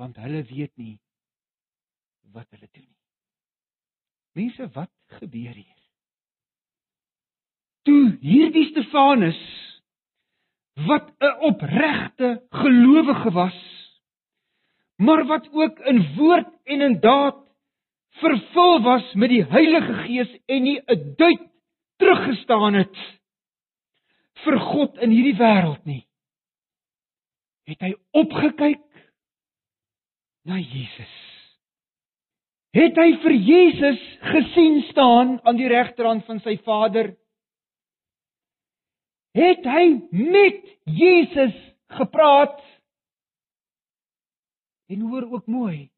want 0.00 0.16
hulle 0.22 0.42
weet 0.48 0.72
nie 0.76 0.98
wat 2.32 2.48
hulle 2.54 2.68
doen 2.72 2.86
nie. 2.86 3.02
Mense, 4.40 4.68
wat 4.72 4.90
gebeur 5.18 5.52
hier? 5.52 5.80
Toe 7.84 8.14
hierdie 8.22 8.68
Stefanus 8.70 9.40
wat 10.88 11.10
'n 11.20 11.34
opregte 11.50 12.30
gelowige 12.50 13.30
was, 13.30 13.58
maar 14.96 15.26
wat 15.26 15.48
ook 15.52 15.78
in 15.92 16.00
woord 16.16 16.48
en 16.64 16.80
in 16.80 17.00
daad 17.00 17.42
vervul 18.20 18.82
was 18.82 19.14
met 19.14 19.30
die 19.32 19.44
Heilige 19.44 19.94
Gees 20.04 20.30
en 20.46 20.62
nie 20.62 20.80
'n 20.80 21.14
duit 21.16 21.42
teruggestaan 21.98 22.74
het 22.74 22.96
vir 24.44 24.58
God 24.58 24.98
in 24.98 25.10
hierdie 25.10 25.38
wêreld 25.38 25.84
nie. 25.86 26.06
Het 27.68 27.80
hy 27.80 27.92
opgekyk 28.12 28.82
na 30.44 30.58
Jesus. 30.58 31.14
Het 32.72 32.96
hy 32.96 33.10
vir 33.22 33.34
Jesus 33.36 34.00
gesien 34.32 34.82
staan 34.90 35.40
aan 35.44 35.56
die 35.56 35.68
regterhand 35.68 36.24
van 36.26 36.40
sy 36.40 36.56
Vader? 36.64 37.12
Het 39.36 39.64
hy 39.64 39.84
met 40.10 40.64
Jesus 40.84 41.54
gepraat? 41.92 42.58
En 44.88 45.00
hoor 45.00 45.28
ook 45.30 45.46
mooi. 45.46 45.91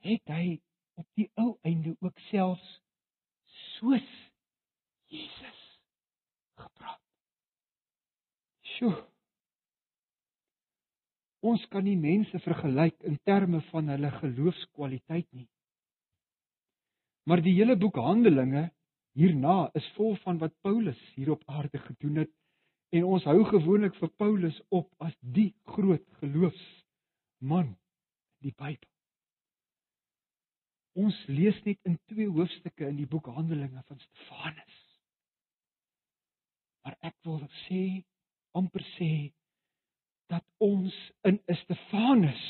Het 0.00 0.32
hy 0.32 0.44
op 1.00 1.06
die 1.18 1.28
ou 1.40 1.54
einde 1.66 1.94
ook 2.00 2.18
selfs 2.30 2.80
soos 3.76 4.08
Jesus 5.10 5.62
gepraat? 6.60 7.02
Sjoe. 8.76 8.96
Ons 11.40 11.64
kan 11.72 11.84
nie 11.84 11.96
mense 12.00 12.40
vergelyk 12.44 13.00
in 13.08 13.16
terme 13.28 13.62
van 13.70 13.88
hulle 13.92 14.10
geloofskwaliteit 14.18 15.28
nie. 15.36 15.48
Maar 17.28 17.40
die 17.44 17.54
hele 17.56 17.76
boek 17.80 18.00
Handelinge 18.00 18.68
hierna 19.16 19.70
is 19.76 19.86
vol 19.96 20.16
van 20.24 20.40
wat 20.40 20.56
Paulus 20.64 21.00
hier 21.16 21.32
op 21.36 21.42
aarde 21.46 21.78
gedoen 21.78 22.22
het 22.24 22.32
en 22.96 23.06
ons 23.06 23.24
hou 23.28 23.40
gewoonlik 23.46 23.96
vir 24.00 24.12
Paulus 24.18 24.56
op 24.68 24.88
as 24.98 25.16
die 25.20 25.50
groot 25.74 26.06
geloofsman 26.22 27.74
die 28.44 28.54
Bybel. 28.56 28.89
Ons 30.98 31.16
lees 31.30 31.58
net 31.64 31.78
in 31.86 31.98
twee 32.10 32.28
hoofstukke 32.30 32.88
in 32.88 32.96
die 32.98 33.08
boek 33.10 33.30
Handelinge 33.30 33.82
van 33.86 34.00
Stefanus. 34.00 34.78
Maar 36.82 36.96
ek 37.10 37.14
wil 37.28 37.44
sê 37.66 37.82
amper 38.58 38.82
sê 38.96 39.12
dat 40.30 40.44
ons 40.62 40.94
in 41.26 41.38
Stefanus 41.62 42.42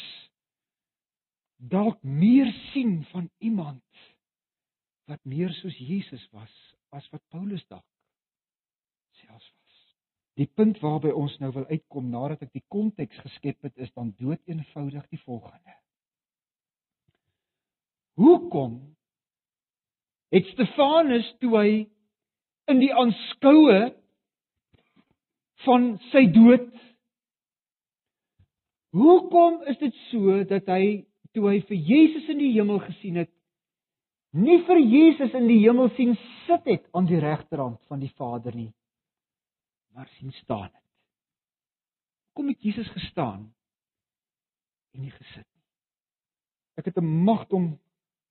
dalk 1.60 2.00
meer 2.02 2.48
sien 2.70 3.00
van 3.12 3.28
iemand 3.38 3.84
wat 5.10 5.24
meer 5.24 5.52
soos 5.60 5.76
Jesus 5.76 6.24
was 6.32 6.52
as 6.96 7.06
wat 7.12 7.22
Paulus 7.28 7.64
dalk 7.68 7.84
selfs 9.20 9.50
was. 9.52 9.78
Die 10.40 10.48
punt 10.48 10.80
waarby 10.80 11.12
ons 11.12 11.36
nou 11.42 11.50
wil 11.56 11.66
uitkom 11.68 12.08
nadat 12.12 12.46
ek 12.46 12.54
die 12.56 12.64
konteks 12.72 13.20
geskep 13.26 13.68
het 13.68 13.76
is 13.76 13.92
dan 13.96 14.14
dood 14.20 14.40
eenvoudig 14.48 15.06
die 15.12 15.20
volgende. 15.26 15.76
Hoekom 18.20 18.76
het 20.34 20.46
Stefanus 20.52 21.28
toe 21.40 21.54
hy 21.56 21.70
in 22.70 22.82
die 22.82 22.92
aanskoue 22.94 23.80
van 25.64 25.86
sy 26.10 26.26
dood 26.34 26.68
Hoekom 28.90 29.60
is 29.70 29.78
dit 29.78 29.94
so 30.08 30.40
dat 30.50 30.66
hy 30.70 31.06
toe 31.34 31.44
hy 31.46 31.60
vir 31.68 31.78
Jesus 31.78 32.26
in 32.32 32.40
die 32.42 32.50
hemel 32.56 32.80
gesien 32.82 33.20
het, 33.20 33.30
nie 34.34 34.58
vir 34.66 34.80
Jesus 34.82 35.34
in 35.38 35.46
die 35.46 35.60
hemel 35.62 35.92
sien 35.94 36.16
sit 36.48 36.66
het 36.66 36.88
aan 36.96 37.06
die 37.06 37.20
regterhand 37.22 37.78
van 37.90 38.02
die 38.02 38.10
Vader 38.18 38.54
nie, 38.56 38.72
maar 39.94 40.10
sien 40.16 40.34
staan 40.40 40.66
het? 40.72 40.86
Kom 42.34 42.50
het 42.50 42.58
Jesus 42.62 42.90
gestaan 42.94 43.46
en 44.94 45.04
nie 45.04 45.14
gesit 45.14 45.46
nie. 45.46 45.64
Ek 46.82 46.90
het 46.90 46.98
'n 46.98 47.24
magtom 47.26 47.78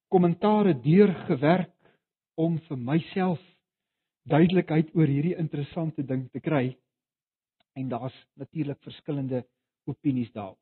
kommentare 0.10 0.74
deurgewerk 0.84 1.76
om 2.40 2.58
vir 2.68 2.78
myself 2.78 3.42
duidelikheid 4.30 4.92
oor 4.98 5.10
hierdie 5.10 5.38
interessante 5.38 6.04
ding 6.06 6.28
te 6.34 6.42
kry. 6.44 6.74
En 7.78 7.90
daar's 7.90 8.16
natuurlik 8.38 8.82
verskillende 8.84 9.44
opinies 9.90 10.32
daaroor. 10.34 10.58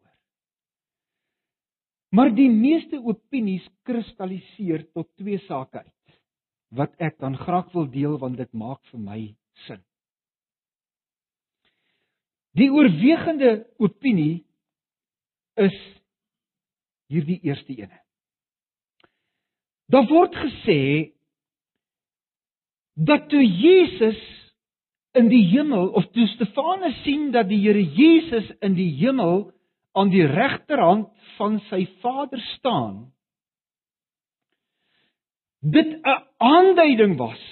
Maar 2.16 2.32
die 2.36 2.50
meeste 2.50 3.00
opinies 3.04 3.66
kristalliseer 3.88 4.86
tot 4.96 5.10
twee 5.20 5.40
sake 5.48 5.84
uit 5.84 5.94
wat 6.78 6.96
ek 7.04 7.20
dan 7.24 7.36
graag 7.40 7.70
wil 7.76 7.88
deel 7.92 8.18
want 8.20 8.40
dit 8.40 8.52
maak 8.54 8.82
vir 8.92 9.00
my 9.00 9.22
sin. 9.68 9.80
Die 12.58 12.68
oorwegende 12.74 13.68
opinie 13.80 14.44
is 15.62 15.78
hierdie 17.12 17.40
eerste 17.46 17.76
ene. 17.76 18.07
Daar 19.88 20.08
word 20.08 20.36
gesê 20.36 21.14
dat 22.98 23.30
toe 23.30 23.44
Jesus 23.44 24.20
in 25.18 25.30
die 25.32 25.46
hemel 25.54 25.90
of 25.98 26.10
toe 26.14 26.28
Stefanus 26.34 26.98
sien 27.06 27.30
dat 27.32 27.48
die 27.50 27.60
Here 27.64 27.84
Jesus 27.84 28.50
in 28.62 28.76
die 28.78 28.90
hemel 29.00 29.48
aan 29.98 30.12
die 30.14 30.26
regterhand 30.26 31.10
van 31.38 31.60
sy 31.70 31.86
Vader 32.02 32.42
staan 32.58 33.08
dit 35.62 35.88
'n 35.88 36.24
aanduiding 36.38 37.18
was 37.18 37.44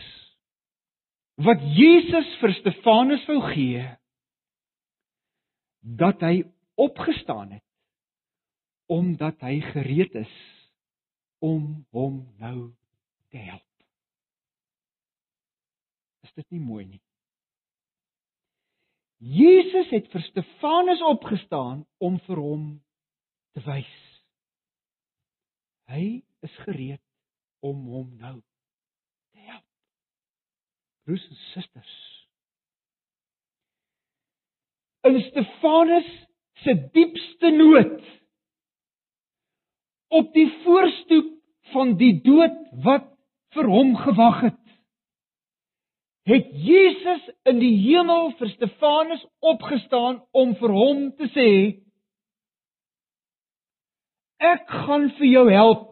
wat 1.35 1.61
Jesus 1.77 2.27
vir 2.39 2.53
Stefanus 2.53 3.25
wou 3.27 3.41
gee 3.53 3.85
dat 5.81 6.21
hy 6.21 6.43
opgestaan 6.75 7.51
het 7.51 7.63
omdat 8.87 9.41
hy 9.41 9.59
gereed 9.73 10.15
is 10.15 10.35
om 11.45 11.85
hom 11.93 12.21
nou 12.41 12.71
te 13.33 13.37
help. 13.37 13.63
Is 16.25 16.33
dit 16.33 16.55
nie 16.55 16.63
mooi 16.63 16.85
nie? 16.87 17.01
Jesus 19.25 19.89
het 19.93 20.09
vir 20.11 20.23
Stefanus 20.29 21.01
opgestaan 21.05 21.85
om 22.03 22.17
vir 22.27 22.41
hom 22.41 22.65
te 23.55 23.63
wys. 23.65 23.93
Hy 25.89 26.05
is 26.45 26.57
gereed 26.65 27.01
om 27.65 27.85
hom 27.93 28.11
nou 28.19 28.35
te 29.33 29.45
help. 29.45 29.65
Broers 31.05 31.25
en 31.29 31.41
susters. 31.53 31.95
In 35.05 35.21
Stefanus 35.29 36.11
se 36.65 36.73
diepste 36.93 37.51
nood 37.53 38.01
op 40.15 40.33
die 40.33 40.47
voorstoep 40.63 41.31
van 41.73 41.95
die 41.99 42.13
dood 42.23 42.59
wat 42.85 43.07
vir 43.55 43.67
hom 43.71 43.95
gewag 43.99 44.43
het. 44.49 44.61
Het 46.25 46.47
Jesus 46.67 47.25
in 47.45 47.59
die 47.61 47.75
hemel 47.83 48.31
vir 48.39 48.49
Stefanus 48.55 49.25
opgestaan 49.45 50.21
om 50.33 50.55
vir 50.61 50.73
hom 50.73 51.03
te 51.19 51.27
sê 51.35 51.49
ek 54.45 54.65
gaan 54.85 55.09
vir 55.19 55.27
jou 55.29 55.43
help. 55.51 55.91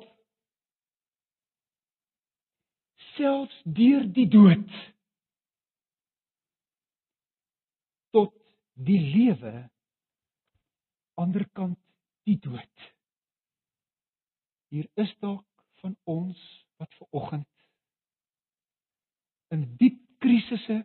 Selfs 3.14 3.62
deur 3.78 4.08
die 4.16 4.28
dood 4.30 4.82
tot 8.14 8.34
die 8.74 9.00
lewe 9.14 9.54
aanderkant 11.22 11.78
die 12.26 12.40
dood 12.42 12.93
hier 14.74 14.90
is 14.98 15.12
dalk 15.22 15.46
van 15.84 15.94
ons 16.10 16.40
wat 16.82 16.90
ver 16.98 17.08
oggend 17.12 17.50
in 19.54 19.68
diep 19.78 20.00
krisisse 20.24 20.80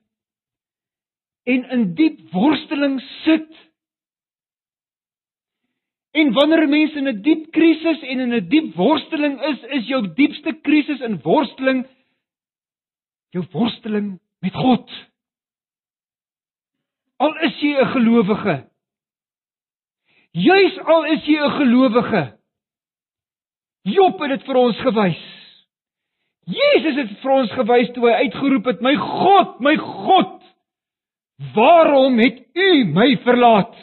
en 1.48 1.64
in 1.72 1.84
diep 1.96 2.20
worsteling 2.34 2.98
sit. 3.22 3.48
En 6.12 6.32
wanneer 6.36 6.66
'n 6.66 6.70
mens 6.70 6.94
in 7.00 7.08
'n 7.08 7.22
diep 7.22 7.50
krisis 7.52 8.02
en 8.02 8.20
in 8.20 8.34
'n 8.34 8.48
diep 8.48 8.74
worsteling 8.74 9.40
is, 9.50 9.62
is 9.62 9.86
jou 9.86 10.02
diepste 10.14 10.52
krisis 10.62 11.00
en 11.00 11.22
worsteling 11.22 11.86
jou 13.30 13.44
worsteling 13.52 14.20
met 14.40 14.54
God. 14.54 14.90
Al 17.16 17.34
is 17.48 17.60
jy 17.60 17.72
'n 17.80 17.92
gelowige. 17.92 18.68
Juis 20.32 20.78
al 20.78 21.04
is 21.04 21.24
jy 21.24 21.38
'n 21.40 21.56
gelowige. 21.60 22.37
Job 23.88 24.20
het 24.22 24.36
dit 24.36 24.46
vir 24.48 24.58
ons 24.60 24.80
gewys. 24.84 25.24
Jesus 26.48 26.96
het 26.96 27.12
vir 27.22 27.34
ons 27.34 27.52
gewys 27.52 27.90
toe 27.94 28.06
hy 28.08 28.14
uitgeroep 28.24 28.70
het: 28.72 28.80
"My 28.84 28.94
God, 28.96 29.60
my 29.60 29.76
God, 29.76 30.42
waarom 31.54 32.18
het 32.18 32.40
U 32.56 32.84
my 32.92 33.16
verlaat?" 33.24 33.76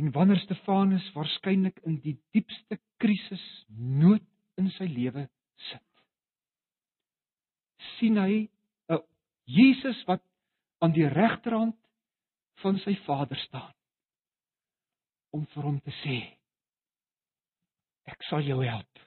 En 0.00 0.12
wanneer 0.12 0.40
Stefanus 0.40 1.12
waarskynlik 1.12 1.80
in 1.84 2.00
die 2.00 2.16
diepste 2.32 2.78
krisis 2.96 3.44
nood 3.76 4.24
in 4.56 4.70
sy 4.76 4.84
lewe 4.88 5.28
sit. 5.70 5.84
sien 7.98 8.16
hy 8.16 8.48
'n 8.88 9.02
Jesus 9.44 10.04
wat 10.08 10.22
aan 10.80 10.92
die 10.92 11.08
regterhand 11.08 11.76
van 12.62 12.78
sy 12.78 12.94
Vader 13.04 13.36
staan 13.36 13.74
om 15.30 15.46
vir 15.46 15.62
hom 15.62 15.80
te 15.80 15.92
sê 16.04 16.39
ek 18.04 18.22
sal 18.28 18.44
jou 18.46 18.62
help 18.64 19.00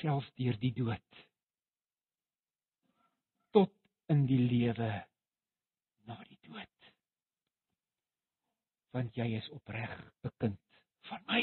selfs 0.00 0.30
deur 0.38 0.58
die 0.60 0.72
dood. 0.76 1.22
Tot 3.54 3.72
in 4.12 4.26
die 4.26 4.40
lewe 4.40 4.92
na 6.08 6.18
die 6.26 6.38
dood. 6.46 6.92
Want 8.92 9.16
jy 9.16 9.28
is 9.38 9.48
opreg 9.56 9.92
'n 10.24 10.32
kind 10.38 10.60
van 11.08 11.24
my. 11.26 11.42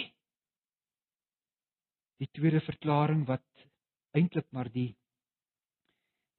Die 2.20 2.30
tweede 2.36 2.62
verklaring 2.62 3.26
wat 3.28 3.68
eintlik 4.14 4.52
maar 4.52 4.70
die 4.70 4.96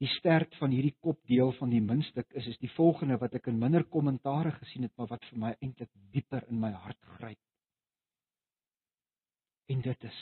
die 0.01 0.09
sterk 0.17 0.55
van 0.57 0.73
hierdie 0.73 0.97
kopdeel 1.05 1.53
van 1.59 1.71
die 1.71 1.83
muntstuk 1.85 2.31
is 2.33 2.47
is 2.47 2.59
die 2.59 2.73
volgende 2.73 3.19
wat 3.21 3.35
ek 3.35 3.49
in 3.53 3.59
minder 3.59 3.85
kommentare 3.85 4.53
gesien 4.53 4.83
het 4.83 4.97
maar 4.97 5.11
wat 5.11 5.25
vir 5.29 5.39
my 5.39 5.51
eintlik 5.61 5.91
dieper 6.13 6.47
in 6.49 6.61
my 6.61 6.71
hart 6.73 7.01
gryp. 7.17 7.50
En 9.71 9.83
dit 9.87 10.07
is 10.11 10.21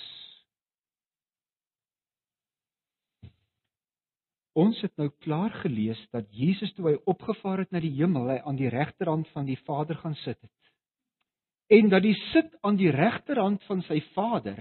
Ons 4.58 4.80
het 4.82 4.94
nou 4.98 5.06
klaar 5.22 5.52
gelees 5.62 6.00
dat 6.10 6.26
Jesus 6.34 6.72
toe 6.74 6.88
hy 6.88 6.96
opgevaar 7.06 7.62
het 7.62 7.70
na 7.70 7.78
die 7.82 7.92
hemel, 7.94 8.26
hy 8.32 8.38
aan 8.42 8.56
die 8.58 8.70
regterhand 8.72 9.28
van 9.30 9.46
die 9.46 9.58
Vader 9.62 10.00
gaan 10.00 10.16
sit 10.24 10.38
het. 10.42 10.72
En 11.78 11.90
dat 11.92 12.02
die 12.02 12.16
sit 12.32 12.56
aan 12.66 12.78
die 12.80 12.90
regterhand 12.90 13.62
van 13.68 13.84
sy 13.86 14.00
Vader 14.16 14.58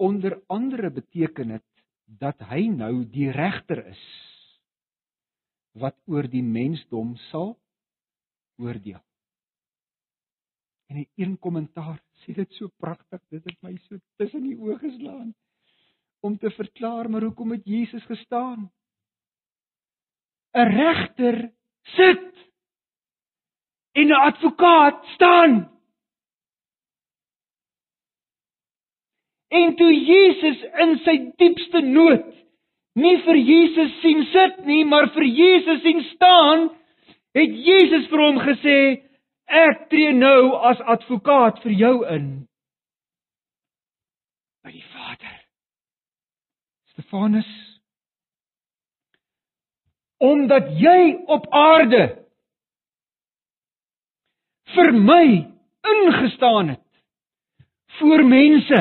onder 0.00 0.38
andere 0.52 0.90
beteken 0.94 1.56
het 1.56 1.66
dat 2.06 2.40
hy 2.48 2.68
nou 2.72 3.04
die 3.10 3.28
regter 3.34 3.82
is 3.90 4.04
wat 5.76 5.96
oor 6.08 6.28
die 6.30 6.44
mensdom 6.44 7.16
sal 7.28 7.56
oordeel. 8.62 9.02
En 10.88 10.96
'n 10.96 11.08
een 11.14 11.38
kommentaar 11.38 12.00
sê 12.22 12.34
dit 12.34 12.52
so 12.52 12.68
pragtig, 12.76 13.20
dit 13.28 13.44
het 13.44 13.62
my 13.62 13.76
so 13.76 13.96
tussen 14.16 14.42
die 14.42 14.56
oë 14.56 14.78
geslaan 14.78 15.34
om 16.20 16.38
te 16.38 16.50
verklaar 16.50 17.10
maar 17.10 17.22
hoekom 17.22 17.50
het 17.50 17.64
Jesus 17.64 18.04
gestaan? 18.04 18.70
'n 20.54 20.70
Regter 20.80 21.52
sit 21.82 22.32
en 23.92 24.06
'n 24.08 24.12
advokaat 24.12 25.04
staan. 25.14 25.70
En 29.48 29.76
toe 29.76 29.92
Jesus 29.92 30.62
in 30.62 30.98
sy 31.04 31.16
diepste 31.36 31.80
nood 31.80 32.34
nie 32.96 33.16
vir 33.22 33.36
Jesus 33.36 34.00
sien 34.00 34.24
sit 34.32 34.64
nie, 34.64 34.84
maar 34.84 35.10
vir 35.14 35.24
Jesus 35.24 35.82
sien 35.82 36.00
staan, 36.14 36.70
het 37.36 37.52
Jesus 37.68 38.08
vir 38.08 38.22
hom 38.24 38.38
gesê, 38.40 38.78
ek 39.46 39.88
tree 39.90 40.12
nou 40.12 40.56
as 40.70 40.80
advokaat 40.80 41.62
vir 41.62 41.72
jou 41.72 41.94
in 42.10 42.26
by 44.66 44.74
die 44.74 44.86
Vader. 44.92 45.38
Stefanus 46.94 47.52
omdat 50.16 50.70
jy 50.80 51.00
op 51.28 51.44
aarde 51.52 52.04
vir 54.74 54.92
my 54.96 55.26
ingestaan 55.86 56.72
het 56.72 56.84
voor 57.98 58.24
mense 58.24 58.80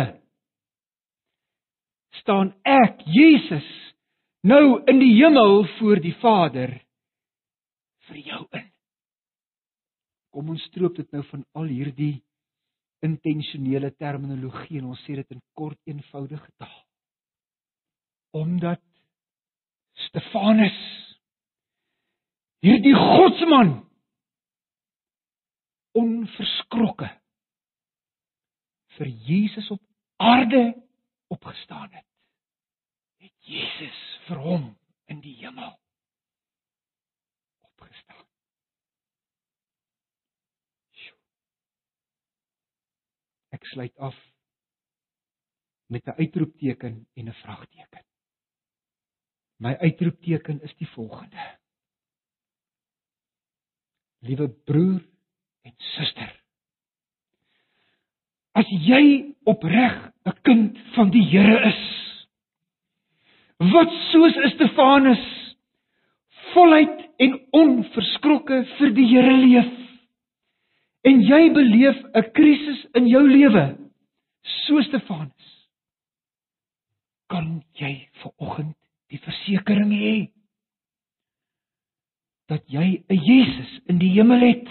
staan 2.26 2.54
ek, 2.64 3.04
Jesus, 3.06 3.68
nou 4.42 4.82
in 4.90 5.00
die 5.00 5.14
hemel 5.20 5.66
voor 5.78 6.02
die 6.02 6.16
Vader 6.24 6.72
vir 8.08 8.18
jou 8.18 8.42
in. 8.52 8.75
Kom 10.36 10.50
ons 10.52 10.64
stroop 10.68 10.98
dit 11.00 11.14
nou 11.16 11.22
van 11.30 11.46
al 11.56 11.70
hierdie 11.72 12.18
intentionele 13.06 13.94
terminologie 13.96 14.82
en 14.82 14.90
ons 14.92 15.04
sê 15.08 15.16
dit 15.16 15.32
in 15.32 15.40
kort 15.56 15.80
eenvoudige 15.88 16.50
taal. 16.60 16.82
Omdat 18.36 18.84
Stefanus 20.10 20.80
hierdie 22.66 22.96
godsman 22.98 23.78
onverskrokke 25.96 27.08
vir 28.98 29.12
Jesus 29.30 29.70
op 29.72 29.80
aarde 30.20 30.66
opgestaan 31.32 31.88
het 31.96 32.06
het 33.24 33.48
Jesus 33.48 34.02
vir 34.28 34.42
hom 34.44 34.66
in 35.10 35.22
die 35.24 35.34
hemel 35.40 35.72
opgestaan. 37.66 38.26
Ek 43.56 43.66
sluit 43.72 43.96
af 43.98 44.16
met 45.88 46.08
'n 46.08 46.18
uitroepteken 46.22 47.08
en 47.14 47.30
'n 47.30 47.40
vraagteken. 47.42 48.04
My 49.58 49.76
uitroepteken 49.76 50.62
is 50.62 50.74
die 50.76 50.88
volgende. 50.88 51.44
Liewe 54.20 54.50
broer 54.50 55.02
en 55.62 55.74
suster, 55.78 56.32
as 58.52 58.68
jy 58.70 59.36
opreg 59.44 60.12
'n 60.26 60.42
kind 60.42 60.78
van 60.96 61.10
die 61.10 61.24
Here 61.24 61.60
is, 61.70 61.84
wat 63.58 63.92
soos 64.12 64.36
Stefanus 64.54 65.26
voluit 66.54 67.10
en 67.18 67.40
onverskrokke 67.52 68.64
vir 68.78 68.94
die 68.96 69.08
Here 69.14 69.38
leef. 69.38 69.72
En 71.06 71.22
jy 71.22 71.52
beleef 71.54 71.98
'n 72.14 72.32
krisis 72.34 72.86
in 72.98 73.08
jou 73.08 73.22
lewe, 73.30 73.66
so 74.42 74.82
Stefanus. 74.82 75.52
Kan 77.30 77.64
jy 77.74 78.10
ver 78.22 78.32
oggend 78.38 78.78
die 79.10 79.20
versekering 79.20 79.92
hê 79.92 80.32
dat 82.50 82.64
jy 82.70 83.04
'n 83.10 83.22
Jesus 83.22 83.82
in 83.86 83.98
die 83.98 84.14
hemel 84.18 84.42
het? 84.42 84.70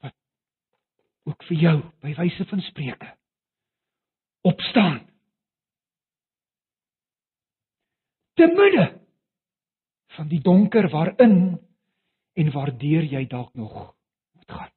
Wat 0.00 0.16
ook 1.24 1.44
vir 1.44 1.56
jou 1.56 1.78
by 2.00 2.14
wyse 2.14 2.44
van 2.44 2.60
spreuke 2.60 3.16
opstaan 4.46 5.00
te 8.36 8.46
midde 8.46 8.86
van 10.16 10.28
die 10.28 10.40
donker 10.40 10.88
waarin 10.92 11.58
en 12.36 12.52
waardeur 12.52 13.06
jy 13.08 13.24
dalk 13.32 13.54
nog 13.54 13.76
moet 14.32 14.50
gaan. 14.50 14.72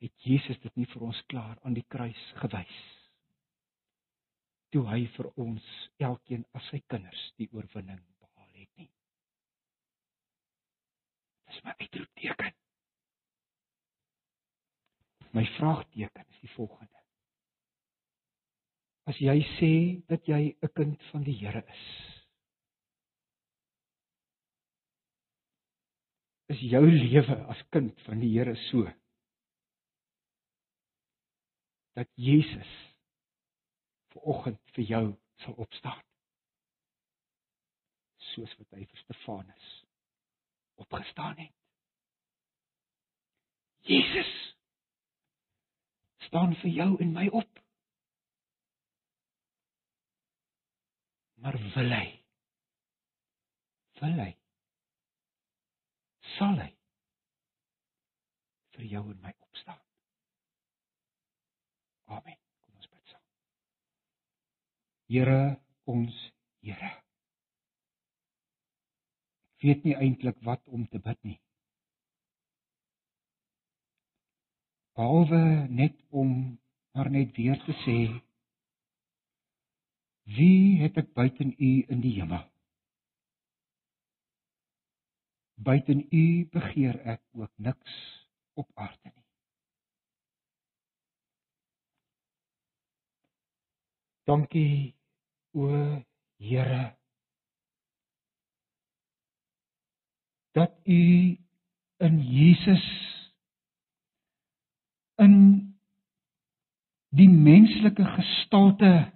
Het 0.00 0.24
Jesus 0.24 0.60
dit 0.62 0.76
nie 0.80 0.86
vir 0.88 1.02
ons 1.04 1.20
klaar 1.28 1.58
aan 1.60 1.76
die 1.76 1.84
kruis 1.92 2.22
gewys? 2.40 2.78
Toe 4.72 4.86
hy 4.88 5.02
vir 5.16 5.28
ons 5.42 5.66
elkeen 5.98 6.46
as 6.56 6.68
sy 6.72 6.80
kinders 6.88 7.24
die 7.36 7.50
oorwinning 7.52 8.00
behaal 8.22 8.54
het 8.54 8.70
nie. 8.80 8.88
Dis 11.50 11.60
my 11.66 11.74
uitroepteken. 11.82 12.56
My 15.36 15.44
vraagteken 15.58 16.24
is 16.32 16.40
die 16.46 16.52
volgende. 16.54 16.96
As 19.10 19.18
jy 19.20 19.36
sê 19.58 19.74
dat 20.08 20.24
jy 20.26 20.56
'n 20.62 20.72
kind 20.74 21.02
van 21.10 21.22
die 21.26 21.36
Here 21.36 21.64
is. 21.66 22.19
Is 26.50 26.62
jou 26.66 26.82
lewe 26.86 27.36
as 27.52 27.60
kind 27.74 28.00
van 28.06 28.22
die 28.22 28.32
Here 28.34 28.56
so 28.68 28.88
dat 31.98 32.08
Jesus 32.14 32.70
ver 34.10 34.26
oggend 34.32 34.60
vir 34.74 34.86
jou 34.88 35.04
sal 35.44 35.56
opstaan. 35.62 36.02
Soos 38.30 38.52
wat 38.58 38.78
hy 38.78 38.86
vir 38.86 39.02
Stefanus 39.02 39.70
opgestaan 40.80 41.36
het. 41.42 41.54
Jesus 43.90 44.30
staan 46.28 46.54
vir 46.62 46.72
jou 46.78 46.92
en 47.02 47.12
my 47.14 47.26
op. 47.42 47.60
maar 51.40 51.56
wil 51.74 51.92
hy 51.96 52.08
wil 54.00 54.18
hy 54.20 54.32
sal 56.36 56.58
hy 56.62 56.70
vir 58.76 58.86
jou 58.94 59.04
en 59.12 59.20
my 59.22 59.32
opstaan. 59.46 59.80
Amen. 62.10 62.38
Kom 62.64 62.76
ons 62.80 62.90
bid 62.90 63.12
saam. 63.12 63.24
Here 65.10 65.40
ons 65.90 66.26
Here. 66.60 66.90
Ek 69.56 69.64
weet 69.64 69.86
nie 69.86 69.96
eintlik 69.96 70.40
wat 70.44 70.60
om 70.68 70.86
te 70.92 71.00
bid 71.00 71.16
nie. 71.24 71.38
Behalwe 74.96 75.40
net 75.72 75.96
om 76.10 76.58
maar 76.92 77.08
net 77.12 77.32
weer 77.38 77.56
te 77.64 77.76
sê 77.84 77.96
wie 80.36 80.80
het 80.82 80.98
ek 81.00 81.12
buiten 81.16 81.54
u 81.56 81.70
in 81.88 82.02
die 82.04 82.12
hemel 82.18 82.49
buiten 85.62 86.06
u 86.10 86.48
begeer 86.52 87.00
ek 87.16 87.22
ook 87.32 87.52
niks 87.56 87.96
op 88.54 88.68
aarde 88.74 89.12
nie 89.14 89.26
dankie 94.30 94.94
o 95.52 95.68
Here 96.40 96.96
dat 100.52 100.72
u 100.84 101.36
in 101.96 102.16
Jesus 102.20 102.86
in 105.20 105.34
die 107.08 107.28
menslike 107.28 108.04
gestalte 108.04 109.12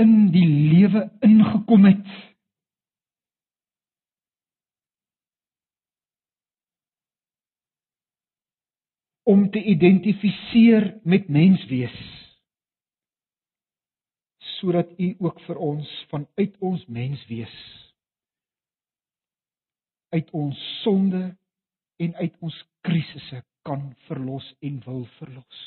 in 0.00 0.30
die 0.32 0.46
lewe 0.46 1.10
ingekom 1.20 1.84
het. 1.84 2.06
Om 9.30 9.50
te 9.50 9.62
identifiseer 9.62 10.88
met 11.04 11.28
menswees 11.28 11.98
sodat 14.60 14.90
u 14.98 15.14
ook 15.18 15.38
vir 15.46 15.60
ons 15.70 15.90
vanuit 16.10 16.56
ons 16.58 16.82
menswees 16.86 17.54
uit 20.10 20.30
ons 20.30 20.64
sonde 20.82 21.22
en 22.02 22.14
uit 22.14 22.36
ons 22.40 22.58
krisisse 22.82 23.42
kan 23.62 23.90
verlos 24.08 24.46
en 24.64 24.78
wil 24.84 25.04
verlos. 25.18 25.58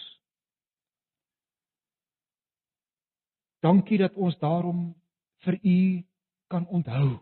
Dankie 3.64 4.02
dat 4.02 4.18
ons 4.20 4.38
daarom 4.42 4.90
vir 5.46 5.60
u 5.64 5.78
kan 6.52 6.68
onthou 6.68 7.14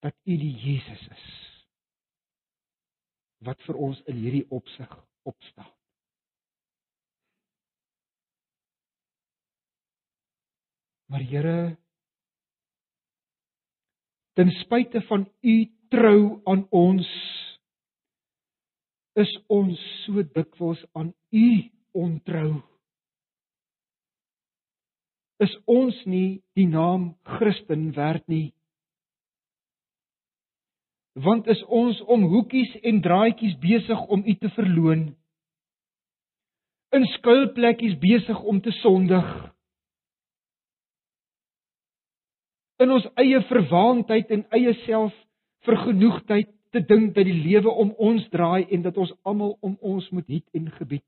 dat 0.00 0.16
u 0.24 0.36
die 0.36 0.54
Jesus 0.64 1.08
is 1.10 1.53
wat 3.44 3.60
vir 3.66 3.78
ons 3.86 4.00
in 4.10 4.18
hierdie 4.18 4.46
opsig 4.50 4.90
opstaan. 5.28 5.70
Maar 11.12 11.22
Here 11.30 11.76
ten 14.34 14.50
spyte 14.50 15.00
van 15.06 15.28
u 15.40 15.56
trou 15.88 16.40
aan 16.50 16.66
ons 16.74 17.08
is 19.14 19.30
ons 19.46 19.78
so 20.02 20.24
dikwels 20.34 20.80
aan 20.98 21.12
u 21.30 21.46
ontrou 21.94 22.48
is 25.44 25.54
ons 25.70 25.96
nie 26.10 26.40
die 26.58 26.66
naam 26.70 27.12
Christen 27.36 27.92
werd 27.94 28.26
nie 28.30 28.48
want 31.14 31.46
is 31.46 31.62
ons 31.64 32.00
om 32.10 32.22
hoekies 32.26 32.72
en 32.82 33.00
draadjies 33.00 33.54
besig 33.62 34.00
om 34.10 34.22
u 34.26 34.34
te 34.34 34.50
verloon 34.56 35.04
in 36.94 37.06
skuilplekkies 37.14 37.98
besig 38.02 38.40
om 38.42 38.60
te 38.60 38.74
sondig 38.82 39.30
in 42.82 42.90
ons 42.90 43.06
eie 43.22 43.40
verwaandheid 43.48 44.32
en 44.34 44.46
eie 44.58 44.74
self 44.82 45.14
vergenoegdheid 45.68 46.50
te 46.74 46.82
dink 46.82 47.14
dat 47.14 47.28
die 47.28 47.40
lewe 47.46 47.70
om 47.70 47.92
ons 48.02 48.26
draai 48.34 48.66
en 48.74 48.82
dat 48.82 48.96
ons 48.98 49.14
almal 49.22 49.54
om 49.62 49.76
ons 49.80 50.08
moet 50.10 50.26
hiet 50.26 50.58
en 50.58 50.66
gebied. 50.74 51.06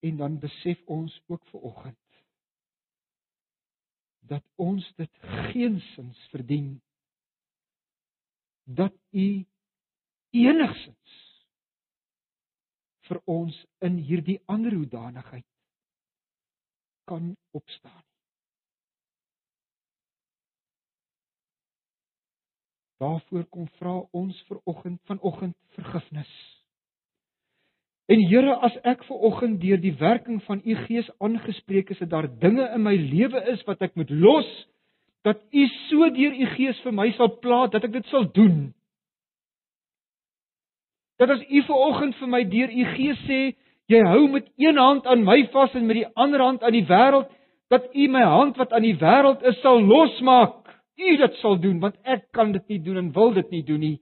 En 0.00 0.16
dan 0.16 0.38
besef 0.40 0.80
ons 0.88 1.12
ook 1.28 1.42
ver 1.52 1.60
oggend 1.60 2.09
dat 4.30 4.44
ons 4.62 4.86
dit 4.96 5.18
geensins 5.50 6.18
verdien 6.30 6.76
dat 8.64 8.94
u 9.10 9.26
enigsins 10.30 11.16
vir 13.08 13.18
ons 13.26 13.56
in 13.82 13.98
hierdie 14.06 14.38
ander 14.46 14.76
hoedanigheid 14.78 15.46
kan 17.10 17.32
opstaan. 17.50 18.04
Daarvoor 23.02 23.46
kom 23.50 23.66
vra 23.80 23.96
ons 24.14 24.42
ver 24.46 24.60
oggend 24.70 25.00
vanoggend 25.10 25.56
vergifnis. 25.74 26.59
En 28.10 28.18
Here, 28.26 28.56
as 28.66 28.74
ek 28.90 29.04
ver 29.06 29.22
oggend 29.28 29.60
deur 29.62 29.78
die 29.78 29.94
werking 30.00 30.40
van 30.42 30.58
u 30.66 30.74
Gees 30.88 31.06
aangespreek 31.22 31.92
is 31.94 32.00
dat 32.02 32.10
daar 32.10 32.26
dinge 32.42 32.66
in 32.74 32.82
my 32.82 32.96
lewe 32.98 33.38
is 33.52 33.62
wat 33.68 33.84
ek 33.86 33.94
moet 33.94 34.10
los, 34.10 34.48
dat 35.22 35.38
u 35.54 35.66
so 35.86 36.08
deur 36.16 36.34
u 36.34 36.48
Gees 36.56 36.80
vir 36.82 36.96
my 36.96 37.06
sal 37.14 37.30
plaas 37.44 37.70
dat 37.70 37.86
ek 37.86 37.94
dit 38.00 38.10
sal 38.10 38.26
doen. 38.34 38.72
Dat 41.22 41.36
as 41.36 41.46
u 41.46 41.62
ver 41.68 41.86
oggend 41.86 42.18
vir 42.18 42.34
my 42.34 42.42
deur 42.50 42.74
u 42.74 42.90
Gees 42.96 43.22
sê, 43.30 43.40
jy 43.86 44.02
hou 44.10 44.26
met 44.34 44.50
een 44.58 44.82
hand 44.82 45.06
aan 45.06 45.22
my 45.22 45.44
vas 45.54 45.78
en 45.78 45.86
met 45.86 46.02
die 46.02 46.10
ander 46.18 46.42
hand 46.42 46.66
aan 46.66 46.74
die 46.74 46.86
wêreld 46.90 47.30
dat 47.70 47.86
u 47.94 48.10
my 48.10 48.26
hand 48.26 48.58
wat 48.58 48.74
aan 48.74 48.90
die 48.90 48.98
wêreld 48.98 49.46
is 49.46 49.62
sal 49.62 49.78
losmaak. 49.78 50.64
U 50.98 51.16
dit 51.16 51.42
sal 51.44 51.60
doen 51.62 51.78
want 51.78 51.94
ek 52.02 52.32
kan 52.34 52.50
dit 52.58 52.66
nie 52.74 52.82
doen 52.82 53.04
en 53.04 53.14
wil 53.14 53.36
dit 53.38 53.50
nie 53.54 53.66
doen 53.66 53.84
nie 53.86 53.98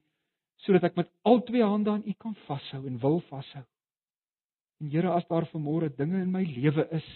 sodat 0.64 0.88
ek 0.88 0.96
met 0.96 1.12
al 1.28 1.42
twee 1.46 1.62
hande 1.62 1.92
aan 1.92 2.06
u 2.08 2.14
kan 2.18 2.34
vashou 2.48 2.86
en 2.88 2.96
wil 3.04 3.20
vashou. 3.28 3.68
En 4.80 4.90
Here 4.92 5.10
as 5.10 5.26
daar 5.28 5.48
vanmôre 5.52 5.90
dinge 5.96 6.22
in 6.22 6.30
my 6.32 6.44
lewe 6.46 6.86
is 6.94 7.08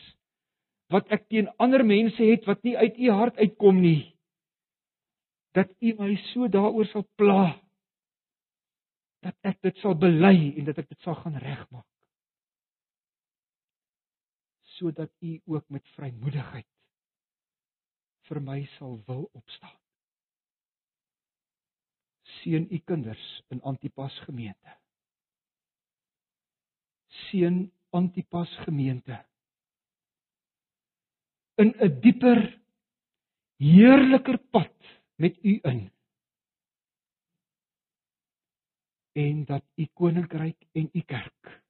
wat 0.93 1.09
ek 1.15 1.29
teen 1.33 1.49
ander 1.63 1.85
mense 1.87 2.21
het 2.21 2.45
wat 2.49 2.63
nie 2.67 2.77
uit 2.77 2.99
u 2.99 3.11
hart 3.11 3.39
uitkom 3.41 3.79
nie 3.81 4.13
dat 5.57 5.71
u 5.81 5.95
my 5.99 6.17
so 6.33 6.49
daaroor 6.49 6.89
sal 6.91 7.07
pla 7.17 7.55
dat 9.25 9.37
ek 9.47 9.63
dit 9.63 9.79
sal 9.81 9.95
bely 9.97 10.53
en 10.59 10.69
dat 10.69 10.83
ek 10.83 10.91
dit 10.91 11.01
sal 11.07 11.17
gaan 11.23 11.39
regmaak 11.41 11.89
sodat 14.77 15.13
u 15.21 15.41
ook 15.47 15.69
met 15.69 15.87
vrymoedigheid 15.97 16.69
vir 18.29 18.41
my 18.41 18.63
sal 18.79 18.97
wil 19.07 19.27
opstaan. 19.37 19.79
Seën 22.41 22.67
u 22.71 22.79
kinders 22.79 23.25
in 23.55 23.61
Antipas 23.63 24.19
gemeente. 24.27 24.82
Seën 27.13 27.71
Antipas 27.91 28.51
gemeente 28.65 29.19
in 31.63 31.75
'n 31.79 32.01
dieper 32.01 32.41
heerliker 33.57 34.39
pad 34.39 34.75
met 35.17 35.39
u 35.45 35.59
in. 35.63 35.93
En 39.13 39.45
dat 39.45 39.65
u 39.75 39.87
koninkryk 39.93 40.67
en 40.73 40.89
u 40.93 41.01
kerk 41.01 41.63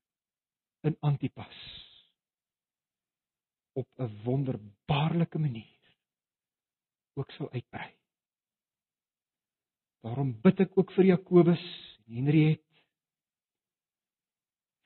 in 0.80 0.96
Antipas 1.00 1.58
op 3.72 3.88
'n 3.96 4.22
wonderbaarlike 4.24 5.38
manier 5.38 5.80
ook 7.14 7.30
sal 7.30 7.52
uitbrei. 7.52 7.94
Daarom 10.00 10.40
bid 10.40 10.60
ek 10.60 10.78
ook 10.78 10.92
vir 10.92 11.04
Jakobus 11.04 11.64
en 12.06 12.14
Henriet. 12.14 12.71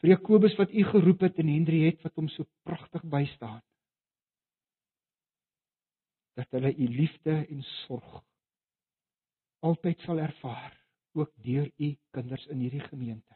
Vir 0.03 0.13
Jakobus 0.13 0.57
wat 0.61 0.73
u 0.73 0.85
geroep 0.85 1.25
het 1.25 1.39
en 1.41 1.51
Henriet 1.51 2.03
wat 2.05 2.15
hom 2.21 2.29
so 2.29 2.45
pragtig 2.69 3.05
bystaan. 3.11 3.63
Dat 6.37 6.51
hulle 6.53 6.75
u 6.75 6.89
liefde 6.89 7.39
en 7.47 7.63
sorg 7.87 8.23
altyd 9.67 10.03
sal 10.05 10.19
ervaar, 10.23 10.75
ook 11.17 11.33
deur 11.43 11.71
u 11.77 11.97
kinders 12.15 12.45
in 12.53 12.61
hierdie 12.63 12.85
gemeente. 12.85 13.35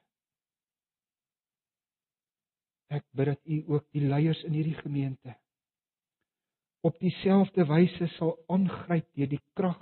Ek 2.91 3.07
bid 3.15 3.31
dat 3.31 3.47
U 3.47 3.57
ook 3.77 3.87
die 3.95 4.03
leiers 4.03 4.43
in 4.47 4.55
hierdie 4.59 4.79
gemeente 4.83 5.37
op 6.81 6.97
dieselfde 6.99 7.67
wyse 7.69 8.07
sal 8.17 8.39
aangryp 8.49 9.05
deur 9.15 9.29
die 9.29 9.43
krag 9.59 9.81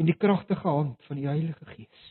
en 0.00 0.08
die 0.08 0.16
kragtige 0.16 0.68
hand 0.68 1.04
van 1.04 1.20
die 1.20 1.28
Heilige 1.28 1.66
Gees. 1.74 2.06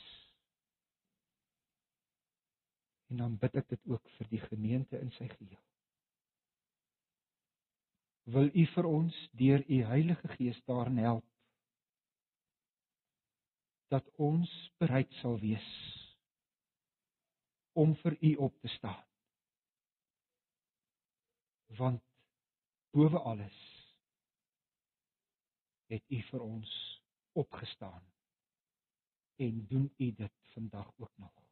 En 3.07 3.23
dan 3.23 3.37
bid 3.39 3.55
ek 3.55 3.69
dit 3.69 3.87
ook 3.87 4.09
vir 4.17 4.29
die 4.33 4.41
gemeente 4.43 4.99
in 4.99 5.11
sy 5.15 5.27
geheel. 5.31 5.63
Wil 8.35 8.51
U 8.51 8.65
vir 8.73 8.89
ons 8.89 9.17
deur 9.39 9.63
U 9.63 9.81
Heilige 9.91 10.27
Gees 10.35 10.59
daarin 10.67 10.99
help 10.99 11.25
dat 13.87 14.07
ons 14.19 14.51
bereid 14.83 15.13
sal 15.21 15.39
wees 15.39 15.67
om 17.71 17.95
vir 18.03 18.17
U 18.19 18.35
op 18.49 18.59
te 18.59 18.71
staan 18.75 19.03
want 21.77 22.03
bowe 22.91 23.19
alles 23.19 23.57
het 25.87 26.03
u 26.07 26.21
vir 26.29 26.41
ons 26.41 26.71
opgestaan 27.31 28.03
en 29.35 29.65
doen 29.67 29.93
u 29.97 30.11
dit 30.11 30.33
vandag 30.53 30.91
ook 30.97 31.11
nog. 31.15 31.46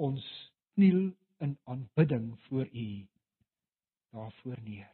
Ons 0.00 0.26
kniel 0.74 1.10
in 1.44 1.58
aanbidding 1.68 2.32
voor 2.46 2.68
u 2.72 2.86
daarvoor 4.10 4.62
neer. 4.62 4.88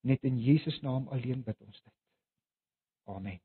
Net 0.00 0.22
in 0.22 0.38
Jesus 0.42 0.80
naam 0.80 1.08
alleen 1.08 1.42
bid 1.42 1.60
ons 1.60 1.82
dit. 1.82 1.92
Amen. 3.04 3.40